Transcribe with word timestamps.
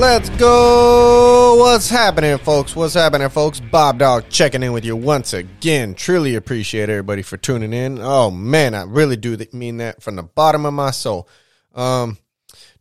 Let's 0.00 0.30
go. 0.30 1.56
What's 1.58 1.90
happening, 1.90 2.38
folks? 2.38 2.74
What's 2.74 2.94
happening, 2.94 3.28
folks? 3.28 3.60
BobDawg 3.60 4.30
checking 4.30 4.62
in 4.62 4.72
with 4.72 4.82
you 4.82 4.96
once 4.96 5.34
again. 5.34 5.94
Truly 5.94 6.36
appreciate 6.36 6.88
everybody 6.88 7.20
for 7.20 7.36
tuning 7.36 7.74
in. 7.74 7.98
Oh 8.00 8.30
man, 8.30 8.74
I 8.74 8.84
really 8.84 9.16
do 9.16 9.36
mean 9.52 9.76
that 9.76 10.02
from 10.02 10.16
the 10.16 10.22
bottom 10.22 10.64
of 10.64 10.72
my 10.72 10.90
soul. 10.90 11.28
Um, 11.74 12.16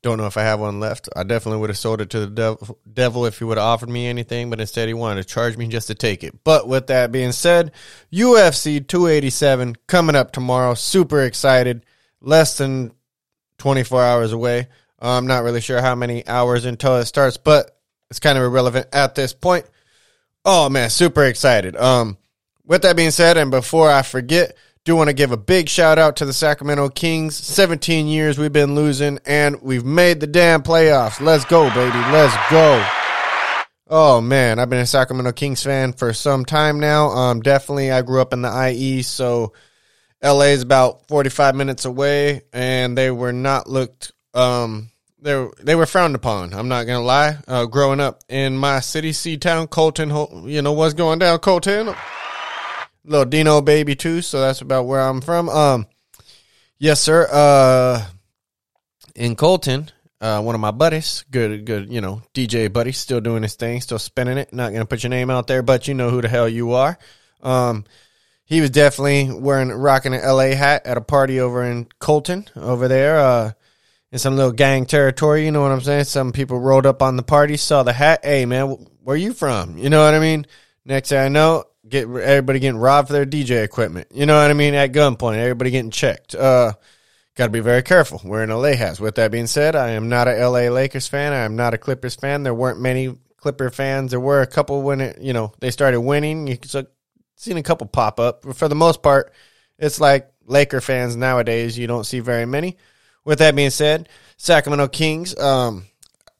don't 0.01 0.17
know 0.17 0.27
if 0.27 0.37
I 0.37 0.43
have 0.43 0.61
one 0.61 0.79
left. 0.79 1.09
I 1.13 1.23
definitely 1.23 1.59
would 1.59 1.69
have 1.69 1.77
sold 1.77 1.99
it 1.99 2.09
to 2.11 2.21
the 2.21 2.27
devil, 2.27 2.79
devil 2.91 3.25
if 3.25 3.37
he 3.37 3.43
would 3.43 3.57
have 3.57 3.67
offered 3.67 3.89
me 3.89 4.07
anything, 4.07 4.49
but 4.49 4.61
instead 4.61 4.87
he 4.87 4.93
wanted 4.93 5.21
to 5.21 5.27
charge 5.27 5.57
me 5.57 5.67
just 5.67 5.87
to 5.87 5.95
take 5.95 6.23
it. 6.23 6.45
But 6.45 6.69
with 6.69 6.87
that 6.87 7.11
being 7.11 7.33
said, 7.33 7.73
UFC 8.13 8.87
287 8.87 9.75
coming 9.87 10.15
up 10.15 10.31
tomorrow. 10.31 10.73
Super 10.73 11.23
excited. 11.23 11.85
Less 12.21 12.57
than 12.57 12.93
24 13.57 14.01
hours 14.01 14.31
away. 14.31 14.69
I'm 15.01 15.27
not 15.27 15.43
really 15.43 15.61
sure 15.61 15.81
how 15.81 15.95
many 15.95 16.27
hours 16.27 16.65
until 16.65 16.97
it 16.97 17.05
starts, 17.05 17.37
but 17.37 17.77
it's 18.09 18.19
kind 18.19 18.37
of 18.37 18.43
irrelevant 18.43 18.87
at 18.93 19.15
this 19.15 19.33
point. 19.33 19.65
Oh 20.45 20.69
man, 20.69 20.89
super 20.89 21.23
excited. 21.23 21.75
Um, 21.75 22.17
with 22.65 22.83
that 22.83 22.95
being 22.95 23.11
said, 23.11 23.37
and 23.37 23.51
before 23.51 23.89
I 23.89 24.01
forget, 24.01 24.55
do 24.85 24.95
want 24.95 25.09
to 25.09 25.13
give 25.13 25.31
a 25.31 25.37
big 25.37 25.69
shout 25.69 25.99
out 25.99 26.17
to 26.17 26.25
the 26.25 26.33
Sacramento 26.33 26.89
Kings. 26.89 27.35
17 27.35 28.07
years 28.07 28.37
we've 28.37 28.53
been 28.53 28.75
losing, 28.75 29.19
and 29.25 29.61
we've 29.61 29.85
made 29.85 30.19
the 30.19 30.27
damn 30.27 30.63
playoffs. 30.63 31.19
Let's 31.19 31.45
go, 31.45 31.69
baby. 31.69 31.97
Let's 32.11 32.35
go. 32.49 32.85
Oh 33.91 34.21
man, 34.21 34.59
I've 34.59 34.69
been 34.69 34.79
a 34.79 34.85
Sacramento 34.85 35.31
Kings 35.31 35.63
fan 35.63 35.93
for 35.93 36.13
some 36.13 36.45
time 36.45 36.79
now. 36.79 37.09
Um, 37.09 37.41
definitely, 37.41 37.91
I 37.91 38.03
grew 38.03 38.21
up 38.21 38.33
in 38.33 38.43
the 38.43 38.71
IE, 38.71 39.01
so 39.01 39.53
LA 40.23 40.51
is 40.51 40.61
about 40.61 41.07
45 41.07 41.55
minutes 41.55 41.85
away, 41.85 42.41
and 42.53 42.97
they 42.97 43.09
were 43.09 43.33
not 43.33 43.67
looked 43.67 44.11
um 44.33 44.89
they 45.21 45.47
they 45.61 45.75
were 45.75 45.85
frowned 45.85 46.15
upon. 46.15 46.53
I'm 46.53 46.67
not 46.67 46.85
gonna 46.85 47.03
lie. 47.03 47.37
Uh, 47.47 47.65
growing 47.65 47.99
up 47.99 48.23
in 48.29 48.57
my 48.57 48.79
city, 48.79 49.11
C 49.13 49.37
town, 49.37 49.67
Colton, 49.67 50.09
you 50.47 50.61
know 50.61 50.73
what's 50.73 50.93
going 50.93 51.19
down, 51.19 51.39
Colton. 51.39 51.93
Little 53.05 53.25
Dino 53.25 53.61
baby 53.61 53.95
too, 53.95 54.21
so 54.21 54.39
that's 54.41 54.61
about 54.61 54.85
where 54.85 55.01
I'm 55.01 55.21
from. 55.21 55.49
Um, 55.49 55.87
yes, 56.77 57.01
sir. 57.01 57.27
Uh, 57.31 58.05
in 59.15 59.35
Colton, 59.35 59.89
uh, 60.21 60.41
one 60.41 60.55
of 60.55 60.61
my 60.61 60.71
buddies, 60.71 61.25
good, 61.31 61.65
good, 61.65 61.91
you 61.91 62.01
know, 62.01 62.21
DJ 62.33 62.71
buddy, 62.71 62.91
still 62.91 63.21
doing 63.21 63.43
his 63.43 63.55
thing, 63.55 63.81
still 63.81 63.99
spinning 63.99 64.37
it. 64.37 64.53
Not 64.53 64.71
gonna 64.71 64.85
put 64.85 65.03
your 65.03 65.09
name 65.09 65.29
out 65.29 65.47
there, 65.47 65.63
but 65.63 65.87
you 65.87 65.93
know 65.93 66.09
who 66.09 66.21
the 66.21 66.29
hell 66.29 66.47
you 66.47 66.73
are. 66.73 66.97
Um, 67.41 67.85
he 68.45 68.61
was 68.61 68.69
definitely 68.69 69.31
wearing 69.31 69.69
rocking 69.69 70.13
an 70.13 70.21
LA 70.21 70.55
hat 70.55 70.85
at 70.85 70.97
a 70.97 71.01
party 71.01 71.39
over 71.39 71.63
in 71.63 71.87
Colton 71.99 72.47
over 72.55 72.87
there. 72.87 73.19
Uh 73.19 73.51
in 74.11 74.19
some 74.19 74.35
little 74.35 74.51
gang 74.51 74.85
territory. 74.85 75.45
You 75.45 75.51
know 75.51 75.61
what 75.61 75.71
I'm 75.71 75.81
saying? 75.81 76.05
Some 76.05 76.31
people 76.31 76.59
rolled 76.59 76.85
up 76.85 77.01
on 77.01 77.15
the 77.15 77.23
party, 77.23 77.57
saw 77.57 77.83
the 77.83 77.93
hat. 77.93 78.21
Hey, 78.23 78.45
man, 78.45 78.87
where 79.03 79.17
you 79.17 79.33
from? 79.33 79.77
You 79.77 79.89
know 79.89 80.03
what 80.03 80.13
I 80.13 80.19
mean? 80.19 80.45
Next 80.85 81.09
thing 81.09 81.19
I 81.19 81.27
know, 81.27 81.65
get 81.87 82.09
everybody 82.09 82.59
getting 82.59 82.79
robbed 82.79 83.09
for 83.09 83.13
their 83.13 83.25
DJ 83.25 83.63
equipment. 83.63 84.07
You 84.13 84.25
know 84.25 84.41
what 84.41 84.49
I 84.49 84.53
mean? 84.53 84.73
At 84.73 84.91
gunpoint, 84.91 85.37
everybody 85.37 85.71
getting 85.71 85.91
checked. 85.91 86.33
Uh, 86.35 86.73
got 87.35 87.45
to 87.45 87.51
be 87.51 87.59
very 87.59 87.83
careful 87.83 88.21
We're 88.23 88.43
in 88.43 88.49
LA 88.49 88.73
hats. 88.73 88.99
With 88.99 89.15
that 89.15 89.31
being 89.31 89.47
said, 89.47 89.75
I 89.75 89.91
am 89.91 90.09
not 90.09 90.27
a 90.27 90.47
LA 90.47 90.69
Lakers 90.69 91.07
fan. 91.07 91.33
I 91.33 91.39
am 91.39 91.55
not 91.55 91.73
a 91.73 91.77
Clippers 91.77 92.15
fan. 92.15 92.43
There 92.43 92.53
weren't 92.53 92.81
many 92.81 93.15
Clipper 93.37 93.69
fans. 93.69 94.11
There 94.11 94.19
were 94.19 94.41
a 94.41 94.47
couple 94.47 94.81
when 94.81 94.99
it, 95.01 95.21
you 95.21 95.33
know, 95.33 95.53
they 95.59 95.71
started 95.71 96.01
winning. 96.01 96.47
You 96.47 96.57
could 96.57 96.87
seen 97.35 97.57
a 97.57 97.63
couple 97.63 97.87
pop 97.87 98.19
up. 98.19 98.43
But 98.43 98.57
for 98.57 98.67
the 98.67 98.75
most 98.75 99.01
part, 99.01 99.33
it's 99.77 99.99
like 99.99 100.29
Laker 100.45 100.81
fans 100.81 101.15
nowadays. 101.15 101.77
You 101.77 101.87
don't 101.87 102.03
see 102.03 102.19
very 102.19 102.45
many. 102.45 102.77
With 103.29 103.37
that 103.37 103.55
being 103.55 103.69
said, 103.69 104.09
Sacramento 104.37 104.87
Kings, 104.87 105.37
um, 105.37 105.85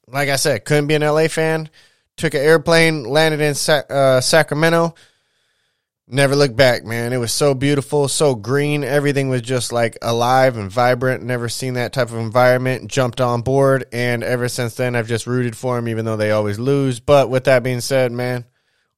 like 0.07 0.27
I 0.27 0.38
said, 0.38 0.66
couldn't 0.66 0.88
be 0.88 0.95
an 0.95 1.03
LA 1.03 1.27
fan. 1.27 1.69
Took 2.17 2.33
an 2.33 2.41
airplane, 2.41 3.03
landed 3.03 3.41
in 3.41 3.53
Sa- 3.53 3.83
uh, 3.88 4.22
Sacramento. 4.22 4.95
Never 6.07 6.35
looked 6.35 6.55
back, 6.55 6.85
man. 6.85 7.13
It 7.13 7.17
was 7.17 7.31
so 7.31 7.53
beautiful, 7.53 8.07
so 8.07 8.33
green. 8.33 8.83
Everything 8.83 9.29
was 9.29 9.44
just 9.44 9.72
like 9.72 9.99
alive 10.01 10.57
and 10.57 10.72
vibrant. 10.72 11.22
Never 11.22 11.47
seen 11.47 11.75
that 11.75 11.94
type 11.94 12.07
of 12.07 12.17
environment. 12.17 12.89
Jumped 12.89 13.22
on 13.22 13.44
board, 13.44 13.85
and 13.94 14.23
ever 14.23 14.49
since 14.49 14.73
then, 14.73 14.95
I've 14.95 15.07
just 15.07 15.28
rooted 15.28 15.55
for 15.55 15.75
them, 15.75 15.89
even 15.89 16.05
though 16.05 16.17
they 16.17 16.31
always 16.31 16.57
lose. 16.57 16.99
But 16.99 17.29
with 17.29 17.44
that 17.44 17.61
being 17.61 17.81
said, 17.81 18.11
man, 18.11 18.45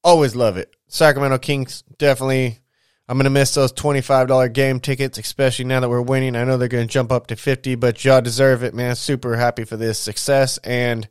always 0.02 0.34
love 0.34 0.56
it. 0.56 0.74
Sacramento 0.88 1.36
Kings 1.36 1.84
definitely 1.98 2.61
I'm 3.08 3.16
going 3.16 3.24
to 3.24 3.30
miss 3.30 3.54
those 3.54 3.72
$25 3.72 4.52
game 4.52 4.80
tickets, 4.80 5.18
especially 5.18 5.64
now 5.64 5.80
that 5.80 5.88
we're 5.88 6.00
winning. 6.00 6.36
I 6.36 6.44
know 6.44 6.56
they're 6.56 6.68
going 6.68 6.86
to 6.86 6.92
jump 6.92 7.10
up 7.10 7.26
to 7.28 7.36
50, 7.36 7.74
but 7.74 8.04
y'all 8.04 8.20
deserve 8.20 8.62
it, 8.62 8.74
man. 8.74 8.94
Super 8.94 9.36
happy 9.36 9.64
for 9.64 9.76
this 9.76 9.98
success. 9.98 10.58
And 10.58 11.08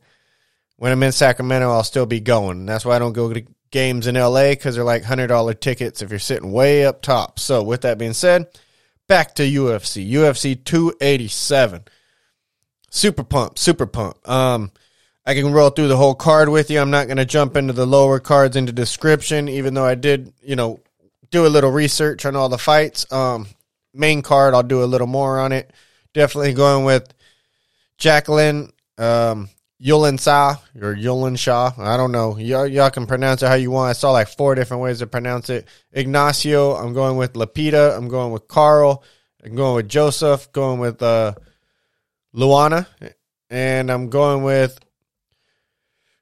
when 0.76 0.90
I'm 0.90 1.02
in 1.02 1.12
Sacramento, 1.12 1.70
I'll 1.70 1.84
still 1.84 2.06
be 2.06 2.20
going. 2.20 2.66
That's 2.66 2.84
why 2.84 2.96
I 2.96 2.98
don't 2.98 3.12
go 3.12 3.32
to 3.32 3.44
games 3.70 4.06
in 4.06 4.14
LA 4.14 4.50
because 4.50 4.74
they're 4.74 4.84
like 4.84 5.02
$100 5.02 5.60
tickets 5.60 6.02
if 6.02 6.10
you're 6.10 6.18
sitting 6.18 6.50
way 6.50 6.86
up 6.86 7.02
top. 7.02 7.38
So, 7.38 7.62
with 7.62 7.82
that 7.82 7.98
being 7.98 8.14
said, 8.14 8.46
back 9.06 9.34
to 9.34 9.42
UFC. 9.42 10.10
UFC 10.10 10.64
287. 10.64 11.84
Super 12.90 13.24
pump, 13.24 13.58
super 13.58 13.86
pump. 13.86 14.28
Um, 14.28 14.72
I 15.24 15.34
can 15.34 15.52
roll 15.52 15.70
through 15.70 15.88
the 15.88 15.96
whole 15.96 16.14
card 16.14 16.48
with 16.48 16.70
you. 16.70 16.80
I'm 16.80 16.90
not 16.90 17.06
going 17.06 17.16
to 17.16 17.24
jump 17.24 17.56
into 17.56 17.72
the 17.72 17.86
lower 17.86 18.18
cards 18.18 18.56
into 18.56 18.72
description, 18.72 19.48
even 19.48 19.74
though 19.74 19.84
I 19.84 19.94
did, 19.94 20.32
you 20.42 20.56
know, 20.56 20.80
do 21.32 21.46
a 21.46 21.48
little 21.48 21.72
research 21.72 22.24
on 22.24 22.36
all 22.36 22.48
the 22.48 22.58
fights. 22.58 23.10
Um, 23.10 23.48
main 23.92 24.22
card, 24.22 24.54
I'll 24.54 24.62
do 24.62 24.84
a 24.84 24.86
little 24.86 25.08
more 25.08 25.40
on 25.40 25.50
it. 25.50 25.72
Definitely 26.14 26.52
going 26.52 26.84
with 26.84 27.12
Jacqueline 27.98 28.72
um, 28.98 29.48
Yulin 29.82 30.20
Sa 30.20 30.56
or 30.80 30.94
Yulin. 30.94 31.78
I 31.78 31.96
don't 31.96 32.12
know. 32.12 32.36
Y'all, 32.36 32.66
y'all 32.66 32.90
can 32.90 33.06
pronounce 33.06 33.42
it 33.42 33.48
how 33.48 33.54
you 33.54 33.70
want. 33.70 33.90
I 33.90 33.92
saw 33.94 34.12
like 34.12 34.28
four 34.28 34.54
different 34.54 34.82
ways 34.82 35.00
to 35.00 35.06
pronounce 35.06 35.50
it. 35.50 35.66
Ignacio. 35.92 36.74
I'm 36.76 36.92
going 36.92 37.16
with 37.16 37.32
Lapita. 37.32 37.96
I'm 37.96 38.08
going 38.08 38.32
with 38.32 38.46
Carl. 38.46 39.02
I'm 39.42 39.56
going 39.56 39.76
with 39.76 39.88
Joseph. 39.88 40.52
Going 40.52 40.78
with 40.78 41.02
uh, 41.02 41.34
Luana. 42.34 42.86
And 43.50 43.90
I'm 43.90 44.08
going 44.08 44.44
with 44.44 44.78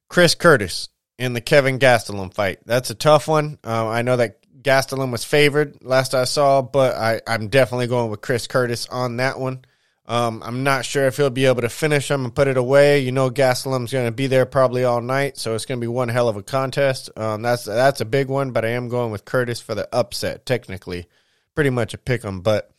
Chris 0.08 0.34
Curtis 0.34 0.88
in 1.18 1.34
the 1.34 1.40
Kevin 1.40 1.78
Gastelum 1.78 2.32
fight. 2.32 2.60
That's 2.64 2.90
a 2.90 2.94
tough 2.94 3.28
one. 3.28 3.58
Uh, 3.62 3.88
I 3.88 4.02
know 4.02 4.16
that 4.16 4.38
Gastelum 4.62 5.10
was 5.10 5.24
favored 5.24 5.82
last 5.82 6.14
I 6.14 6.24
saw, 6.24 6.62
but 6.62 6.96
I, 6.96 7.20
I'm 7.26 7.48
definitely 7.48 7.86
going 7.86 8.10
with 8.10 8.20
Chris 8.20 8.46
Curtis 8.46 8.86
on 8.88 9.16
that 9.16 9.38
one. 9.38 9.64
Um, 10.06 10.42
I'm 10.44 10.64
not 10.64 10.84
sure 10.84 11.06
if 11.06 11.16
he'll 11.16 11.30
be 11.30 11.46
able 11.46 11.62
to 11.62 11.68
finish 11.68 12.10
him 12.10 12.24
and 12.24 12.34
put 12.34 12.48
it 12.48 12.56
away. 12.56 12.98
You 12.98 13.12
know, 13.12 13.30
Gastelum's 13.30 13.92
going 13.92 14.06
to 14.06 14.12
be 14.12 14.26
there 14.26 14.44
probably 14.44 14.82
all 14.82 15.00
night, 15.00 15.38
so 15.38 15.54
it's 15.54 15.66
going 15.66 15.78
to 15.78 15.84
be 15.84 15.88
one 15.88 16.08
hell 16.08 16.28
of 16.28 16.36
a 16.36 16.42
contest. 16.42 17.10
Um, 17.16 17.42
that's 17.42 17.64
that's 17.64 18.00
a 18.00 18.04
big 18.04 18.28
one, 18.28 18.50
but 18.50 18.64
I 18.64 18.70
am 18.70 18.88
going 18.88 19.12
with 19.12 19.24
Curtis 19.24 19.60
for 19.60 19.76
the 19.76 19.88
upset. 19.94 20.46
Technically, 20.46 21.06
pretty 21.54 21.70
much 21.70 21.94
a 21.94 21.98
pick 21.98 22.24
'em, 22.24 22.40
but 22.40 22.72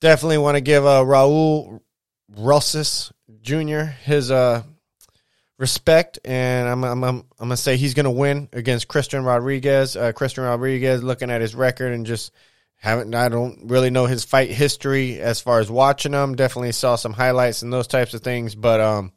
definitely 0.00 0.38
want 0.38 0.56
to 0.56 0.62
give 0.62 0.86
uh, 0.86 1.02
Raul 1.02 1.80
Rosas 2.34 3.12
Jr. 3.42 3.82
his 4.04 4.30
uh 4.30 4.62
respect, 5.62 6.18
and 6.24 6.68
I'm 6.68 6.82
I'm 6.82 7.04
I'm, 7.04 7.16
I'm 7.18 7.24
gonna 7.38 7.56
say 7.56 7.76
he's 7.76 7.94
gonna 7.94 8.10
win 8.10 8.48
against 8.52 8.88
Christian 8.88 9.24
Rodriguez. 9.24 9.96
Uh, 9.96 10.10
Christian 10.12 10.42
Rodriguez, 10.42 11.04
looking 11.04 11.30
at 11.30 11.40
his 11.40 11.54
record 11.54 11.92
and 11.92 12.04
just 12.04 12.32
haven't 12.74 13.14
I 13.14 13.28
don't 13.28 13.70
really 13.70 13.90
know 13.90 14.06
his 14.06 14.24
fight 14.24 14.50
history 14.50 15.20
as 15.20 15.40
far 15.40 15.60
as 15.60 15.70
watching 15.70 16.12
him. 16.12 16.34
Definitely 16.34 16.72
saw 16.72 16.96
some 16.96 17.12
highlights 17.12 17.62
and 17.62 17.72
those 17.72 17.86
types 17.86 18.12
of 18.12 18.22
things, 18.22 18.56
but 18.56 18.80
um, 18.80 19.12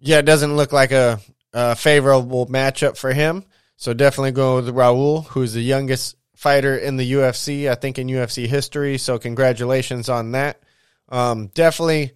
yeah, 0.00 0.18
it 0.18 0.26
doesn't 0.26 0.56
look 0.56 0.72
like 0.72 0.90
a, 0.90 1.20
a 1.54 1.76
favorable 1.76 2.46
matchup 2.48 2.96
for 2.96 3.12
him. 3.12 3.44
So 3.76 3.94
definitely 3.94 4.32
go 4.32 4.56
with 4.56 4.74
Raul, 4.74 5.26
who's 5.26 5.54
the 5.54 5.62
youngest 5.62 6.16
fighter 6.34 6.76
in 6.76 6.96
the 6.96 7.12
UFC, 7.12 7.70
I 7.70 7.76
think 7.76 8.00
in 8.00 8.08
UFC 8.08 8.48
history. 8.48 8.98
So 8.98 9.18
congratulations 9.20 10.08
on 10.08 10.32
that. 10.32 10.60
Um, 11.08 11.46
definitely 11.54 12.14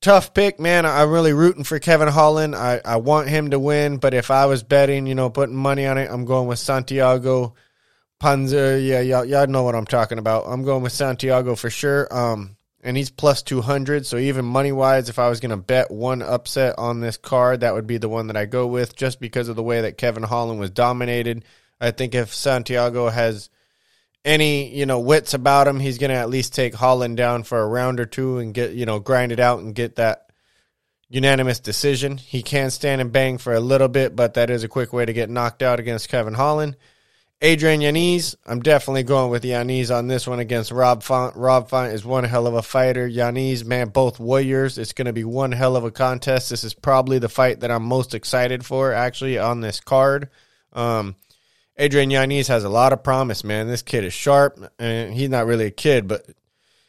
tough 0.00 0.34
pick, 0.34 0.60
man. 0.60 0.86
I'm 0.86 1.10
really 1.10 1.32
rooting 1.32 1.64
for 1.64 1.78
Kevin 1.78 2.08
Holland. 2.08 2.54
I, 2.54 2.80
I 2.84 2.96
want 2.96 3.28
him 3.28 3.50
to 3.50 3.58
win, 3.58 3.98
but 3.98 4.14
if 4.14 4.30
I 4.30 4.46
was 4.46 4.62
betting, 4.62 5.06
you 5.06 5.14
know, 5.14 5.30
putting 5.30 5.56
money 5.56 5.86
on 5.86 5.98
it, 5.98 6.10
I'm 6.10 6.24
going 6.24 6.48
with 6.48 6.58
Santiago 6.58 7.54
Panza. 8.18 8.80
Yeah, 8.80 9.00
y'all, 9.00 9.24
y'all 9.24 9.46
know 9.46 9.62
what 9.62 9.74
I'm 9.74 9.86
talking 9.86 10.18
about. 10.18 10.44
I'm 10.46 10.64
going 10.64 10.82
with 10.82 10.92
Santiago 10.92 11.54
for 11.54 11.70
sure. 11.70 12.08
Um, 12.14 12.56
and 12.82 12.96
he's 12.96 13.10
plus 13.10 13.42
200. 13.42 14.06
So 14.06 14.16
even 14.16 14.44
money 14.44 14.70
wise, 14.70 15.08
if 15.08 15.18
I 15.18 15.28
was 15.28 15.40
going 15.40 15.50
to 15.50 15.56
bet 15.56 15.90
one 15.90 16.22
upset 16.22 16.76
on 16.78 17.00
this 17.00 17.16
card, 17.16 17.60
that 17.60 17.74
would 17.74 17.86
be 17.86 17.98
the 17.98 18.08
one 18.08 18.28
that 18.28 18.36
I 18.36 18.46
go 18.46 18.66
with 18.68 18.94
just 18.94 19.18
because 19.20 19.48
of 19.48 19.56
the 19.56 19.62
way 19.62 19.80
that 19.80 19.98
Kevin 19.98 20.22
Holland 20.22 20.60
was 20.60 20.70
dominated. 20.70 21.44
I 21.80 21.90
think 21.90 22.14
if 22.14 22.32
Santiago 22.32 23.08
has 23.08 23.50
any 24.26 24.76
you 24.76 24.84
know 24.84 25.00
wits 25.00 25.32
about 25.32 25.68
him, 25.68 25.80
he's 25.80 25.96
going 25.96 26.10
to 26.10 26.16
at 26.16 26.28
least 26.28 26.54
take 26.54 26.74
Holland 26.74 27.16
down 27.16 27.44
for 27.44 27.60
a 27.60 27.66
round 27.66 28.00
or 28.00 28.06
two 28.06 28.38
and 28.38 28.52
get 28.52 28.72
you 28.72 28.84
know 28.84 28.98
grind 28.98 29.32
it 29.32 29.40
out 29.40 29.60
and 29.60 29.74
get 29.74 29.96
that 29.96 30.30
unanimous 31.08 31.60
decision. 31.60 32.18
He 32.18 32.42
can 32.42 32.70
stand 32.70 33.00
and 33.00 33.12
bang 33.12 33.38
for 33.38 33.54
a 33.54 33.60
little 33.60 33.88
bit, 33.88 34.14
but 34.16 34.34
that 34.34 34.50
is 34.50 34.64
a 34.64 34.68
quick 34.68 34.92
way 34.92 35.06
to 35.06 35.12
get 35.12 35.30
knocked 35.30 35.62
out 35.62 35.80
against 35.80 36.08
Kevin 36.08 36.34
Holland. 36.34 36.76
Adrian 37.42 37.82
Yanez, 37.82 38.34
I'm 38.46 38.60
definitely 38.60 39.02
going 39.02 39.30
with 39.30 39.44
Yanez 39.44 39.90
on 39.90 40.08
this 40.08 40.26
one 40.26 40.38
against 40.38 40.72
Rob 40.72 41.02
Font. 41.02 41.36
Rob 41.36 41.68
Font 41.68 41.92
is 41.92 42.02
one 42.02 42.24
hell 42.24 42.46
of 42.46 42.54
a 42.54 42.62
fighter. 42.62 43.06
Yanez, 43.06 43.62
man, 43.62 43.90
both 43.90 44.18
warriors. 44.18 44.78
It's 44.78 44.94
going 44.94 45.06
to 45.06 45.12
be 45.12 45.24
one 45.24 45.52
hell 45.52 45.76
of 45.76 45.84
a 45.84 45.90
contest. 45.90 46.48
This 46.48 46.64
is 46.64 46.72
probably 46.72 47.18
the 47.18 47.28
fight 47.28 47.60
that 47.60 47.70
I'm 47.70 47.82
most 47.82 48.14
excited 48.14 48.64
for, 48.64 48.90
actually, 48.94 49.36
on 49.36 49.60
this 49.60 49.80
card. 49.80 50.30
Um, 50.72 51.14
Adrian 51.78 52.10
Yanez 52.10 52.48
has 52.48 52.64
a 52.64 52.68
lot 52.68 52.92
of 52.92 53.02
promise, 53.02 53.44
man. 53.44 53.68
This 53.68 53.82
kid 53.82 54.04
is 54.04 54.14
sharp, 54.14 54.58
and 54.78 55.12
he's 55.12 55.28
not 55.28 55.46
really 55.46 55.66
a 55.66 55.70
kid, 55.70 56.08
but 56.08 56.26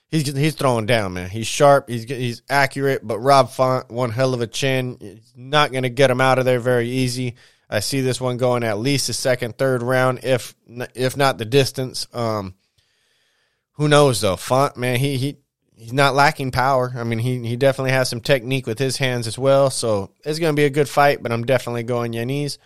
he's 0.10 0.34
he's 0.36 0.56
throwing 0.56 0.86
down, 0.86 1.14
man. 1.14 1.30
He's 1.30 1.48
sharp, 1.48 1.90
he's 1.90 2.06
he's 2.06 2.42
accurate, 2.50 3.06
but 3.06 3.20
Rob 3.20 3.50
Font, 3.50 3.90
one 3.92 4.12
hell 4.12 4.34
of 4.34 4.42
a 4.42 4.48
chin. 4.48 4.98
He's 5.00 5.34
not 5.36 5.72
going 5.72 5.84
to 5.84 5.90
get 5.90 6.12
him 6.12 6.22
out 6.22 6.40
of 6.40 6.46
there 6.46 6.60
very 6.60 6.90
easy. 6.90 7.36
I 7.70 7.82
see 7.82 8.00
this 8.00 8.22
one 8.22 8.38
going 8.38 8.64
at 8.64 8.80
least 8.80 9.10
a 9.10 9.14
second, 9.14 9.58
third 9.58 9.84
round, 9.84 10.22
if 10.24 10.56
if 10.96 11.18
not 11.18 11.38
the 11.38 11.46
distance. 11.46 12.08
Um, 12.14 12.56
who 13.74 13.90
knows 13.90 14.22
though? 14.22 14.38
Font, 14.38 14.78
man, 14.78 15.00
he 15.00 15.18
he 15.18 15.38
he's 15.76 15.94
not 15.94 16.16
lacking 16.16 16.52
power. 16.52 16.94
I 16.96 17.04
mean, 17.04 17.20
he 17.20 17.46
he 17.46 17.58
definitely 17.58 17.92
has 17.92 18.10
some 18.10 18.22
technique 18.22 18.68
with 18.68 18.80
his 18.80 18.98
hands 18.98 19.28
as 19.28 19.38
well. 19.38 19.70
So 19.70 20.12
it's 20.24 20.40
going 20.40 20.56
to 20.56 20.60
be 20.60 20.66
a 20.66 20.70
good 20.70 20.88
fight. 20.88 21.22
But 21.22 21.34
I'm 21.34 21.44
definitely 21.44 21.84
going 21.84 22.14
Yanez. 22.14 22.58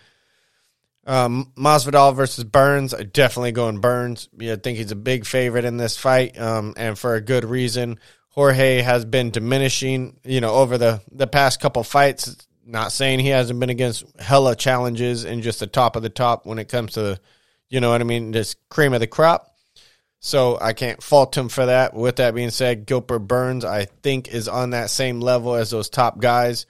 Um, 1.04 1.52
Masvidal 1.56 2.14
versus 2.14 2.44
Burns, 2.44 2.94
I 2.94 3.02
definitely 3.02 3.52
going 3.52 3.80
Burns. 3.80 4.28
Yeah, 4.38 4.52
I 4.52 4.56
think 4.56 4.78
he's 4.78 4.92
a 4.92 4.96
big 4.96 5.26
favorite 5.26 5.64
in 5.64 5.76
this 5.76 5.96
fight, 5.96 6.38
um, 6.38 6.74
and 6.76 6.98
for 6.98 7.14
a 7.14 7.20
good 7.20 7.44
reason. 7.44 7.98
Jorge 8.30 8.80
has 8.80 9.04
been 9.04 9.30
diminishing, 9.30 10.18
you 10.24 10.40
know, 10.40 10.54
over 10.54 10.78
the 10.78 11.02
the 11.10 11.26
past 11.26 11.60
couple 11.60 11.82
fights. 11.82 12.36
Not 12.64 12.92
saying 12.92 13.18
he 13.18 13.28
hasn't 13.28 13.58
been 13.58 13.70
against 13.70 14.04
hella 14.18 14.54
challenges 14.54 15.24
and 15.24 15.42
just 15.42 15.60
the 15.60 15.66
top 15.66 15.96
of 15.96 16.02
the 16.02 16.08
top 16.08 16.46
when 16.46 16.58
it 16.58 16.68
comes 16.68 16.92
to, 16.92 17.18
you 17.68 17.80
know 17.80 17.90
what 17.90 18.00
I 18.00 18.04
mean, 18.04 18.32
just 18.32 18.56
cream 18.68 18.94
of 18.94 19.00
the 19.00 19.08
crop. 19.08 19.52
So 20.20 20.56
I 20.60 20.72
can't 20.72 21.02
fault 21.02 21.36
him 21.36 21.48
for 21.48 21.66
that. 21.66 21.92
With 21.92 22.16
that 22.16 22.36
being 22.36 22.50
said, 22.50 22.86
Gilbert 22.86 23.18
Burns, 23.18 23.64
I 23.64 23.86
think, 23.86 24.28
is 24.28 24.46
on 24.46 24.70
that 24.70 24.88
same 24.88 25.20
level 25.20 25.56
as 25.56 25.70
those 25.70 25.90
top 25.90 26.20
guys. 26.20 26.66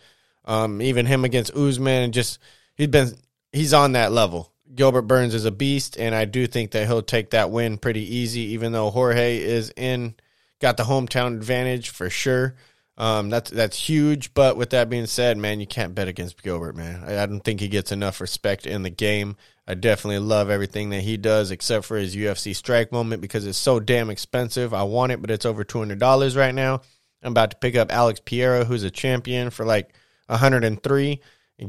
Um, 0.47 0.81
even 0.81 1.05
him 1.05 1.27
against 1.27 1.55
Usman, 1.55 2.13
just 2.13 2.39
he's 2.75 2.89
been 2.89 3.15
he's 3.53 3.75
on 3.75 3.93
that 3.93 4.13
level. 4.13 4.53
Gilbert 4.75 5.03
Burns 5.03 5.35
is 5.35 5.45
a 5.45 5.51
beast, 5.51 5.99
and 5.99 6.15
I 6.15 6.25
do 6.25 6.47
think 6.47 6.71
that 6.71 6.87
he'll 6.87 7.03
take 7.03 7.31
that 7.31 7.51
win 7.51 7.79
pretty 7.79 8.17
easy. 8.17 8.41
Even 8.53 8.73
though 8.73 8.91
Jorge 8.91 9.39
is 9.39 9.73
in, 9.77 10.15
got 10.61 10.77
the 10.77 10.85
hometown 10.85 11.37
advantage 11.37 11.91
for 11.91 12.09
sure. 12.09 12.55
Um, 12.97 13.31
that's 13.31 13.51
that's 13.51 13.79
huge. 13.79 14.33
But 14.35 14.57
with 14.57 14.71
that 14.71 14.89
being 14.89 15.07
said, 15.07 15.37
man, 15.37 15.61
you 15.61 15.67
can't 15.67 15.95
bet 15.95 16.09
against 16.09 16.43
Gilbert, 16.43 16.77
man. 16.77 17.05
I, 17.07 17.23
I 17.23 17.27
don't 17.27 17.41
think 17.41 17.61
he 17.61 17.69
gets 17.69 17.93
enough 17.93 18.21
respect 18.21 18.67
in 18.67 18.83
the 18.83 18.91
game. 18.91 19.37
I 19.67 19.75
definitely 19.75 20.19
love 20.19 20.51
everything 20.51 20.91
that 20.91 21.03
he 21.03 21.17
does, 21.17 21.51
except 21.51 21.85
for 21.85 21.97
his 21.97 22.17
UFC 22.17 22.55
strike 22.55 22.93
moment 22.93 23.23
because 23.23 23.47
it's 23.47 23.59
so 23.59 23.79
damn 23.79 24.11
expensive. 24.11 24.75
I 24.75 24.83
want 24.85 25.13
it, 25.13 25.21
but 25.21 25.31
it's 25.31 25.47
over 25.47 25.65
two 25.65 25.79
hundred 25.79 25.99
dollars 25.99 26.37
right 26.37 26.55
now. 26.55 26.81
I'm 27.23 27.33
about 27.33 27.51
to 27.53 27.57
pick 27.59 27.77
up 27.77 27.93
Alex 27.93 28.21
Pereira, 28.21 28.65
who's 28.65 28.83
a 28.83 28.91
champion, 28.91 29.51
for 29.51 29.65
like 29.65 29.95
103. 30.27 31.13
And 31.13 31.21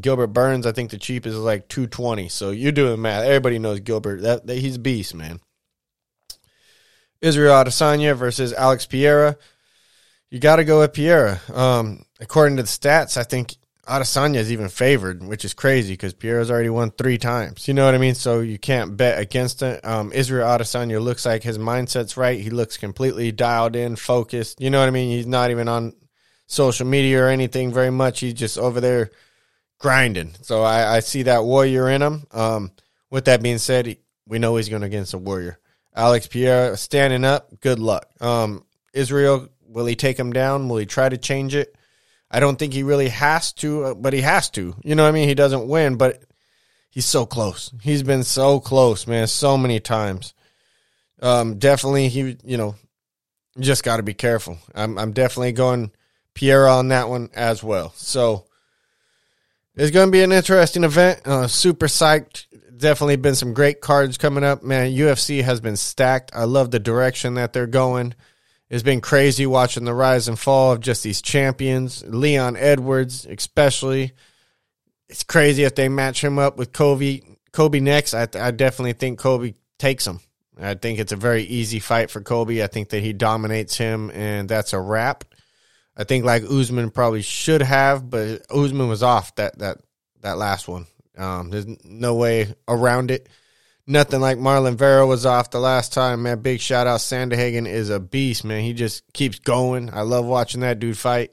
Gilbert 0.01 0.28
Burns, 0.28 0.66
I 0.66 0.72
think 0.72 0.92
the 0.92 0.98
cheapest 0.98 1.36
is 1.36 1.40
like 1.40 1.68
220. 1.68 2.30
So 2.30 2.51
you're 2.51 2.72
doing 2.72 3.01
math. 3.01 3.25
Everybody 3.25 3.60
knows 3.60 3.80
Gilbert. 3.80 4.22
That, 4.22 4.48
that 4.48 4.57
he's 4.57 4.78
a 4.78 4.80
beast, 4.80 5.13
man. 5.13 5.40
Israel 7.22 7.54
Adesanya 7.54 8.16
versus 8.16 8.54
Alex 8.54 8.86
Pereira 8.86 9.38
you 10.34 10.40
got 10.40 10.56
to 10.56 10.63
go 10.63 10.80
with 10.80 10.94
Pereira. 10.94 11.40
Um, 11.54 12.06
according 12.19 12.57
to 12.57 12.63
the 12.63 12.68
stats, 12.68 13.18
I 13.18 13.24
think 13.24 13.56
Adesanya 13.88 14.38
is 14.38 14.51
even 14.51 14.68
favored, 14.68 15.24
which 15.24 15.45
is 15.45 15.54
crazy 15.54 15.94
because 15.94 16.16
Pereira's 16.16 16.50
already 16.50 16.72
won 16.72 16.90
three 16.90 17.19
times. 17.19 17.68
You 17.68 17.75
know 17.75 17.86
what 17.86 17.94
I 17.94 18.00
mean? 18.00 18.16
So 18.16 18.40
you 18.40 18.57
can't 18.57 18.98
bet 18.98 19.19
against 19.19 19.62
it. 19.62 19.86
Um, 19.86 20.12
Israel 20.12 20.48
Adesanya 20.48 21.00
looks 21.00 21.24
like 21.24 21.44
his 21.44 21.60
mindset's 21.60 22.18
right. 22.18 22.40
He 22.40 22.50
looks 22.50 22.78
completely 22.78 23.31
dialed 23.31 23.75
in, 23.75 23.95
focused. 23.95 24.60
You 24.60 24.72
know 24.72 24.80
what 24.80 24.88
I 24.88 24.92
mean? 24.92 25.12
He's 25.12 25.28
not 25.28 25.51
even 25.51 25.68
on 25.68 25.94
social 26.48 26.88
media 26.88 27.25
or 27.25 27.28
anything 27.28 27.72
very 27.72 27.92
much. 27.92 28.22
He's 28.22 28.34
just 28.34 28.57
over 28.57 28.81
there 28.81 29.12
grinding. 29.83 30.33
So 30.41 30.63
I, 30.63 30.95
I 30.95 31.00
see 31.01 31.24
that 31.24 31.44
warrior 31.44 31.88
in 31.89 32.01
him. 32.01 32.25
Um, 32.31 32.71
with 33.12 33.25
that 33.25 33.44
being 33.44 33.59
said, 33.59 33.97
we 34.25 34.39
know 34.39 34.56
he's 34.56 34.69
going 34.69 34.81
against 34.81 35.13
a 35.13 35.19
warrior. 35.19 35.59
Alex 35.95 36.25
Pierre 36.25 36.75
standing 36.75 37.24
up. 37.24 37.59
Good 37.59 37.77
luck. 37.77 38.09
Um, 38.19 38.65
Israel 38.94 39.50
Will 39.74 39.88
he 39.88 39.95
take 39.95 40.19
him 40.19 40.31
down? 40.31 40.69
Will 40.69 40.77
he 40.77 40.85
try 40.85 41.09
to 41.09 41.18
change 41.18 41.56
it? 41.56 41.75
I 42.30 42.39
don't 42.39 42.57
think 42.57 42.74
he 42.74 42.83
really 42.83 43.09
has 43.09 43.53
to, 43.53 43.83
uh, 43.83 43.94
but 43.95 44.13
he 44.13 44.21
has 44.21 44.50
to. 44.51 44.75
You 44.83 44.95
know 44.95 45.03
what 45.03 45.09
I 45.09 45.13
mean? 45.13 45.27
He 45.27 45.35
doesn't 45.35 45.68
win, 45.68 45.95
but 45.95 46.21
he's 46.91 47.06
so 47.06 47.25
close. 47.25 47.74
He's 47.81 48.03
been 48.03 48.24
so 48.24 48.59
close, 48.59 49.07
man, 49.07 49.27
so 49.27 49.57
many 49.57 49.80
times. 49.80 50.35
Um, 51.21 51.57
definitely, 51.57 52.09
he, 52.09 52.38
you 52.44 52.57
know, 52.57 52.75
just 53.59 53.83
got 53.83 53.97
to 53.97 54.03
be 54.03 54.13
careful. 54.13 54.59
I'm, 54.75 54.97
I'm 55.00 55.12
definitely 55.12 55.53
going 55.53 55.91
Pierre 56.35 56.68
on 56.68 56.89
that 56.89 57.09
one 57.09 57.30
as 57.33 57.63
well. 57.63 57.94
So 57.95 58.45
it's 59.75 59.92
going 59.92 60.08
to 60.08 60.12
be 60.12 60.24
an 60.24 60.31
interesting 60.31 60.84
event. 60.84 61.22
Uh, 61.25 61.48
super 61.48 61.88
psyched. 61.88 62.46
Definitely 62.75 63.16
been 63.18 63.36
some 63.36 63.54
great 63.54 63.81
cards 63.81 64.18
coming 64.18 64.44
up, 64.44 64.64
man. 64.64 64.92
UFC 64.92 65.42
has 65.44 65.62
been 65.62 65.78
stacked. 65.78 66.31
I 66.34 66.44
love 66.44 66.72
the 66.72 66.80
direction 66.80 67.36
that 67.36 67.54
they're 67.54 67.68
going. 67.68 68.14
It's 68.70 68.84
been 68.84 69.02
crazy 69.02 69.46
watching 69.46 69.86
the 69.86 69.94
rise 69.94 70.28
and 70.28 70.38
fall 70.38 70.72
of 70.72 70.80
just 70.80 71.04
these 71.04 71.22
champions. 71.22 72.04
Leon 72.08 72.58
Edwards, 72.58 73.25
especially. 73.25 74.14
It's 75.10 75.24
crazy 75.24 75.64
if 75.64 75.76
they 75.76 75.90
match 75.90 76.24
him 76.24 76.40
up 76.40 76.58
with 76.58 76.74
Colby. 76.74 77.38
Colby 77.52 77.80
next, 77.80 78.14
I, 78.16 78.28
I 78.34 78.52
definitely 78.52 78.94
think 78.94 79.19
Colby 79.19 79.56
takes 79.78 80.08
him. 80.08 80.19
I 80.60 80.74
think 80.76 81.00
it's 81.00 81.12
a 81.12 81.18
very 81.18 81.44
easy 81.44 81.80
fight 81.80 82.10
for 82.10 82.22
Colby. 82.22 82.64
I 82.64 82.68
think 82.68 82.90
that 82.90 83.04
he 83.04 83.14
dominates 83.14 83.78
him, 83.78 84.12
and 84.12 84.48
that's 84.48 84.74
a 84.74 84.80
wrap. 84.80 85.24
I 85.95 86.04
think 86.04 86.25
like 86.25 86.44
Usman 86.44 86.92
probably 86.92 87.22
should 87.22 87.62
have, 87.62 88.10
but 88.10 88.42
Usman 88.50 88.88
was 88.88 89.04
off 89.04 89.36
that 89.36 89.60
that 89.60 89.78
that 90.22 90.38
last 90.38 90.68
one. 90.68 90.88
Um, 91.18 91.50
there's 91.50 91.68
no 91.84 92.16
way 92.16 92.54
around 92.68 93.12
it 93.12 93.30
nothing 93.88 94.22
like 94.22 94.38
Marlon 94.38 94.75
Vera 94.75 95.06
was 95.06 95.25
off 95.25 95.51
the 95.51 95.60
last 95.60 95.94
time, 95.94 96.24
man. 96.24 96.40
Big 96.40 96.60
shout 96.60 96.88
out. 96.88 97.00
Sandhagen 97.00 97.68
is 97.68 97.90
a 97.90 98.00
beast, 98.00 98.44
man. 98.44 98.64
He 98.64 98.73
just 98.73 99.04
keeps 99.14 99.40
going. 99.40 99.94
I 99.94 100.02
love 100.02 100.26
watching 100.26 100.62
that 100.62 100.80
dude 100.80 100.97
fight. 100.97 101.31